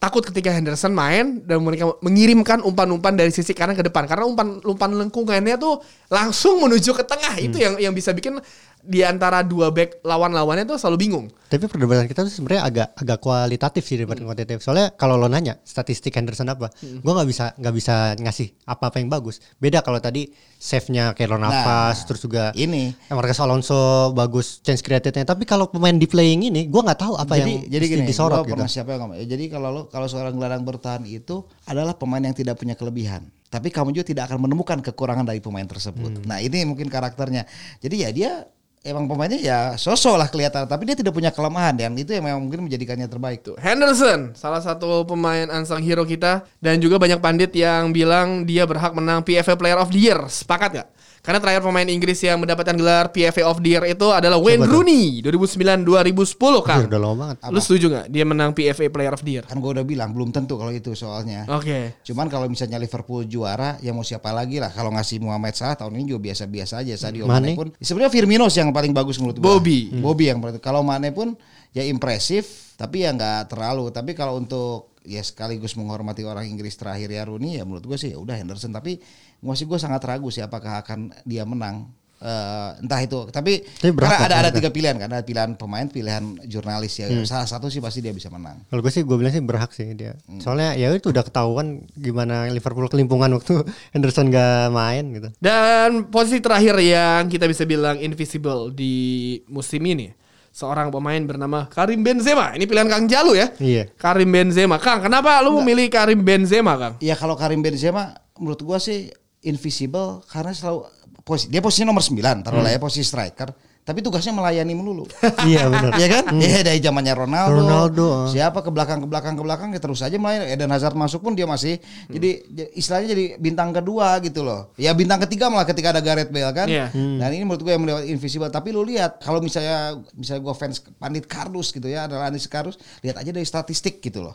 [0.00, 4.08] takut ketika Henderson main dan mereka mengirimkan umpan-umpan dari sisi kanan ke depan.
[4.08, 7.36] Karena umpan umpan lengkungannya tuh langsung menuju ke tengah.
[7.36, 8.40] Itu yang yang bisa bikin
[8.84, 11.26] di antara dua back lawan-lawannya tuh selalu bingung.
[11.50, 14.62] Tapi perdebatan kita tuh sebenarnya agak agak kualitatif sih daripada kuantitatif.
[14.62, 16.70] Soalnya kalau lo nanya statistik Henderson apa,
[17.02, 19.42] gua nggak bisa nggak bisa ngasih apa-apa yang bagus.
[19.58, 25.24] Beda kalau tadi save-nya kayak Nah, Navas terus juga Ini Marcus Alonso bagus chance created-nya.
[25.24, 28.44] Tapi kalau pemain di playing ini, gua nggak tahu apa jadi yang jadi gini, disorot
[28.44, 28.62] gitu.
[28.66, 29.18] siapa yang ngomong.
[29.22, 33.26] ya, Jadi kalau lo kalau seorang gelandang bertahan itu adalah pemain yang tidak punya kelebihan.
[33.50, 36.22] Tapi kamu juga tidak akan menemukan kekurangan dari pemain tersebut.
[36.22, 37.50] Nah, ini mungkin karakternya.
[37.82, 38.32] Jadi ya dia
[38.80, 42.40] emang pemainnya ya sosok lah kelihatan, tapi dia tidak punya kelemahan dan itu yang memang
[42.48, 43.56] mungkin menjadikannya terbaik tuh.
[43.60, 48.96] Henderson, salah satu pemain unsung hero kita dan juga banyak pandit yang bilang dia berhak
[48.96, 50.20] menang PFA Player of the Year.
[50.28, 50.88] Sepakat gak?
[51.20, 55.20] Karena terakhir pemain Inggris yang mendapatkan gelar PFA of the Year itu adalah Wayne Rooney
[55.20, 56.88] 2009-2010 kan.
[56.88, 57.36] Udah lama banget.
[57.52, 59.44] Lu setuju gak dia menang PFA Player of the Year?
[59.44, 61.44] Kan gue udah bilang belum tentu kalau itu soalnya.
[61.52, 62.00] Oke.
[62.08, 64.72] Cuman kalau misalnya Liverpool juara, ya mau siapa lagi lah.
[64.72, 66.96] Kalau ngasih Muhammad Salah tahun ini juga biasa-biasa aja.
[66.96, 67.58] Sadio Mane Mane?
[67.58, 69.60] pun, sebenarnya Firmino sih yang paling bagus menurut gua.
[69.60, 69.92] Bobby.
[70.00, 70.56] Bobby yang paling.
[70.56, 71.36] Kalau Mane pun
[71.70, 73.90] ya impresif, tapi ya nggak terlalu.
[73.94, 78.12] Tapi kalau untuk ya sekaligus menghormati orang Inggris terakhir ya Rooney ya menurut gue sih
[78.12, 78.74] ya udah Henderson.
[78.74, 79.00] Tapi
[79.40, 81.88] masih gue sangat ragu sih apakah akan dia menang.
[82.20, 83.32] Eh, entah itu.
[83.32, 87.08] Tapi, Tapi berhak karena ada ada tiga pilihan kan, ada pilihan pemain, pilihan jurnalis ya.
[87.08, 87.24] Hmm.
[87.24, 88.60] Salah satu sih pasti dia bisa menang.
[88.68, 90.20] Kalau gue sih gue bilang sih berhak sih dia.
[90.28, 90.36] Hmm.
[90.36, 93.64] Soalnya ya itu udah ketahuan gimana Liverpool kelimpungan waktu
[93.96, 95.28] Henderson gak main gitu.
[95.40, 100.19] Dan posisi terakhir yang kita bisa bilang invisible di musim ini.
[100.50, 102.52] Seorang pemain bernama Karim Benzema.
[102.58, 103.54] Ini pilihan Kang Jalu ya.
[103.62, 103.86] Iya.
[103.94, 104.82] Karim Benzema.
[104.82, 106.94] Kang, kenapa lu memilih Karim Benzema, Kang?
[106.98, 109.08] Ya kalau Karim Benzema menurut gua sih
[109.46, 110.90] invisible karena selalu
[111.22, 113.69] posi, dia posisi nomor 9, taruhlah ya posisi striker.
[113.80, 115.08] Tapi tugasnya melayani melulu.
[115.50, 115.96] iya benar.
[115.96, 116.24] Iya kan?
[116.36, 117.58] Iya dari zamannya Ronaldo.
[117.58, 118.26] Ronaldo, ah.
[118.28, 120.44] Siapa ke belakang ke belakang ke belakang ya terus aja main.
[120.46, 124.70] Eden Hazard masuk pun dia masih jadi j- istilahnya jadi bintang kedua gitu loh.
[124.76, 126.68] Ya bintang ketiga malah ketika ada Gareth Bale kan.
[126.68, 126.92] Iya.
[126.92, 128.46] Dan ini menurut gue yang melewat invisible.
[128.46, 132.76] Tapi lu lihat kalau misalnya misalnya gue fans Pandit Kardus gitu ya, adalah Anis Kardus,
[133.00, 134.34] lihat aja dari statistik gitu loh.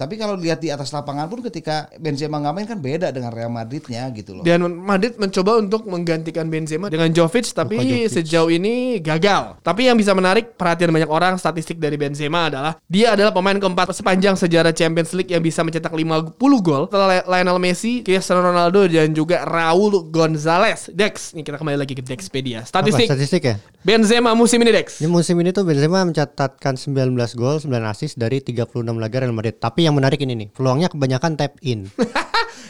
[0.00, 3.52] Tapi kalau lihat di atas lapangan pun ketika Benzema nggak main kan beda dengan Real
[3.52, 4.44] Madridnya gitu loh.
[4.48, 9.60] Dan Madrid mencoba untuk menggantikan Benzema dengan Jovic tapi sejauh ini gagal.
[9.60, 13.92] Tapi yang bisa menarik perhatian banyak orang statistik dari Benzema adalah dia adalah pemain keempat
[13.92, 19.12] sepanjang sejarah Champions League yang bisa mencetak 50 gol setelah Lionel Messi, Cristiano Ronaldo dan
[19.12, 20.88] juga Raul Gonzalez.
[20.96, 22.64] Dex, nih kita kembali lagi ke Dexpedia.
[22.64, 23.56] Apa, Statistik statistik ya?
[23.82, 25.02] Benzema musim ini Dex.
[25.02, 29.56] Di musim ini tuh Benzema mencatatkan 19 gol, 9 assist dari 36 laga Real Madrid.
[29.58, 31.86] Tapi yang menarik ini nih, peluangnya kebanyakan tap in.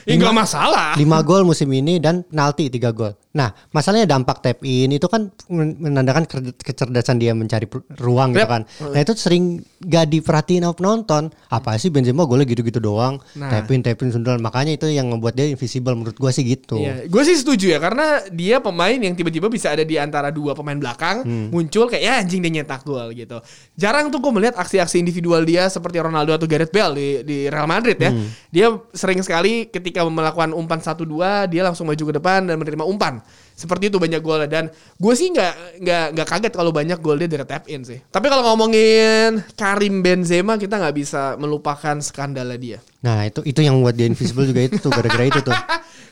[0.09, 0.97] Ya nggak masalah.
[0.97, 3.13] 5 gol musim ini dan penalti 3 gol.
[3.31, 6.27] Nah, masalahnya dampak tap in itu kan men- menandakan
[6.59, 7.71] kecerdasan dia mencari
[8.03, 8.51] ruang gitu Yep.
[8.51, 8.63] kan.
[8.91, 9.45] Nah, itu sering
[9.79, 11.23] gak diperhatiin sama penonton.
[11.47, 13.23] Apa sih Benzema golnya gitu-gitu doang.
[13.39, 13.51] Nah.
[13.55, 14.43] Tap in, tap in sundulan.
[14.43, 16.75] Makanya itu yang membuat dia invisible menurut gua sih gitu.
[16.75, 20.59] Iya, gue sih setuju ya karena dia pemain yang tiba-tiba bisa ada di antara dua
[20.59, 21.23] pemain belakang
[21.55, 23.39] muncul kayak ya anjing dia nyetak gol gitu.
[23.79, 27.71] Jarang tuh gue melihat aksi-aksi individual dia seperti Ronaldo atau Gareth Bale di, di Real
[27.71, 28.11] Madrid ya.
[28.51, 31.07] Dia sering sekali ketika melakukan umpan 1-2
[31.47, 33.20] dia langsung maju ke depan dan menerima umpan.
[33.61, 37.29] Seperti itu banyak gol dan gue sih nggak nggak nggak kaget kalau banyak gol dia
[37.29, 38.01] dari tap in sih.
[38.01, 42.79] Tapi kalau ngomongin Karim Benzema kita nggak bisa melupakan skandalnya dia.
[43.05, 45.53] Nah, itu itu yang membuat dia invisible juga itu tuh gara-gara itu tuh.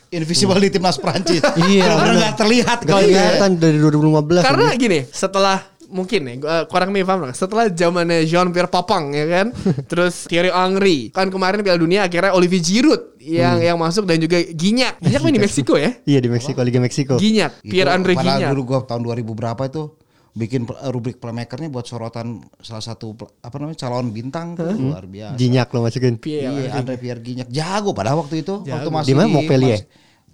[0.09, 1.41] Invisible di timnas Prancis.
[1.69, 2.13] Iya, benar.
[2.17, 4.41] nggak terlihat Gak kalau kelihatan dari 2015.
[4.41, 4.81] Karena ini.
[4.81, 5.57] gini, setelah
[5.89, 7.33] mungkin nih, gua kurang nih paham lah.
[7.37, 9.47] Setelah zamannya Jean Pierre Papang ya kan,
[9.89, 14.41] terus Thierry Henry, kan kemarin Piala Dunia akhirnya Olivier Giroud yang yang masuk dan juga
[14.41, 14.97] Ginyak.
[14.97, 15.91] Ginyak main di Meksiko ya?
[16.09, 17.15] Iya di Meksiko, Liga Meksiko.
[17.21, 18.49] Ginyak, Pierre Andre padahal Ginyak.
[18.57, 19.83] dulu gua tahun 2000 berapa itu
[20.29, 20.61] bikin
[20.93, 25.35] rubrik playmakernya buat sorotan salah satu apa namanya calon bintang tuh luar biasa.
[25.35, 26.15] Jinyak lo masukin.
[26.21, 29.81] Pierre Iya, Andre Pierre Gignac jago pada waktu itu waktu masih Di mana, Montpellier?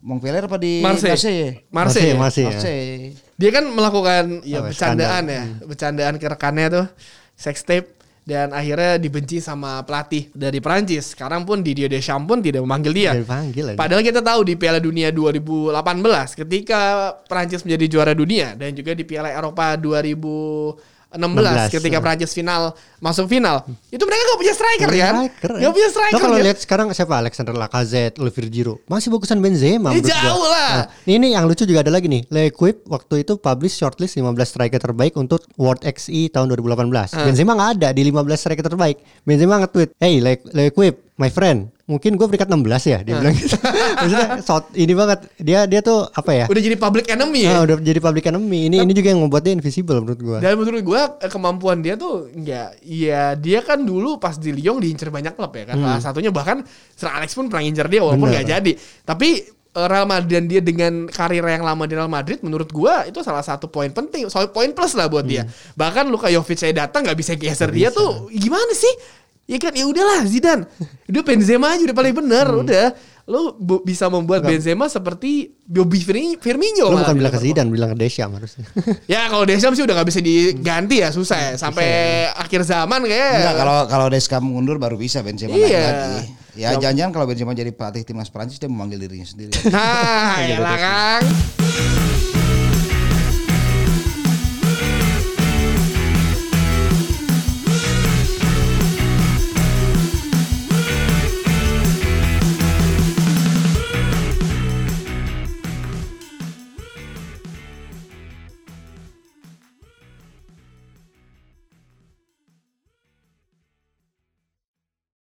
[0.05, 1.17] Montpellier apa di Marseille.
[1.17, 1.51] Marseille?
[1.73, 2.13] Marseille.
[2.13, 2.43] Masih, masih.
[2.45, 2.49] ya.
[2.53, 2.93] Marseille.
[3.35, 6.85] Dia kan melakukan ya bercandaan ya, bercandaan ke rekannya tuh,
[7.33, 7.94] sex tape
[8.25, 11.13] dan akhirnya dibenci sama pelatih dari Perancis.
[11.13, 13.13] Sekarang pun Didier Deschamps pun tidak memanggil dia.
[13.13, 13.77] Tidak dipanggil aja.
[13.77, 19.05] Padahal kita tahu di Piala Dunia 2018 ketika Prancis menjadi juara dunia dan juga di
[19.05, 22.01] Piala Eropa 2016 16, ketika ya.
[22.01, 23.63] Prancis final masuk final.
[23.87, 25.13] Itu mereka gak punya striker kan?
[25.15, 26.17] Striker, Gak punya striker.
[26.17, 26.43] kalau kan?
[26.43, 30.49] lihat sekarang siapa Alexander Lacazette, Olivier Giroud, masih bagusan Benzema Ya, menurut jauh gua.
[30.49, 30.71] lah.
[30.75, 32.23] Nah, ini yang lucu juga ada lagi nih.
[32.27, 37.13] Le Equip waktu itu publish shortlist 15 striker terbaik untuk World XE tahun 2018.
[37.13, 37.23] Ah.
[37.23, 38.97] Benzema nggak ada di 15 striker terbaik.
[39.21, 43.01] Benzema nge-tweet, "Hey, Le, Le Equip, my friend, mungkin gue peringkat 16 ya." Ah.
[43.05, 43.57] Dia bilang gitu.
[44.01, 45.19] Maksudnya short ini banget.
[45.37, 46.45] Dia dia tuh apa ya?
[46.49, 47.51] Udah jadi public enemy ya.
[47.57, 48.59] Ah, udah jadi public enemy.
[48.69, 50.37] Ini ini juga yang membuat dia invisible menurut gua.
[50.41, 55.13] Dan menurut gue kemampuan dia tuh enggak ya dia kan dulu pas di Lyon diincar
[55.13, 55.75] banyak klub ya kan.
[55.77, 56.65] Salah satunya bahkan
[56.97, 58.71] Sir Alex pun pernah ngincar dia walaupun nggak jadi.
[59.05, 59.29] Tapi
[59.75, 63.21] eh, Real Madrid dan dia dengan karir yang lama di Real Madrid menurut gua itu
[63.21, 65.45] salah satu poin penting, soal poin plus lah buat dia.
[65.77, 69.23] Bahkan Luka Jovic saya datang nggak bisa geser dia tuh gimana sih?
[69.45, 70.65] Ya kan ya udahlah Zidane.
[71.05, 72.87] Udah Benzema aja udah paling bener, udah.
[73.25, 76.89] Lu bu- bisa membuat Benzema seperti Bobby Firmi- Firmino.
[76.89, 77.39] Malah bukan bilang ke.
[77.39, 78.65] Zidane, bilang ke Deschamps harusnya.
[79.13, 81.85] Ya kalau Deschamps sih udah gak bisa diganti ya susah ya sampai
[82.31, 83.33] akhir zaman kayak.
[83.39, 85.61] Enggak kalau kalau Deschamps mundur baru bisa Benzema Iya.
[85.61, 86.21] naik lagi.
[86.55, 89.53] Ya jangan-jangan kalau Benzema jadi pelatih timnas Prancis dia memanggil dirinya sendiri.
[89.69, 91.23] Nah, ya lah Kang.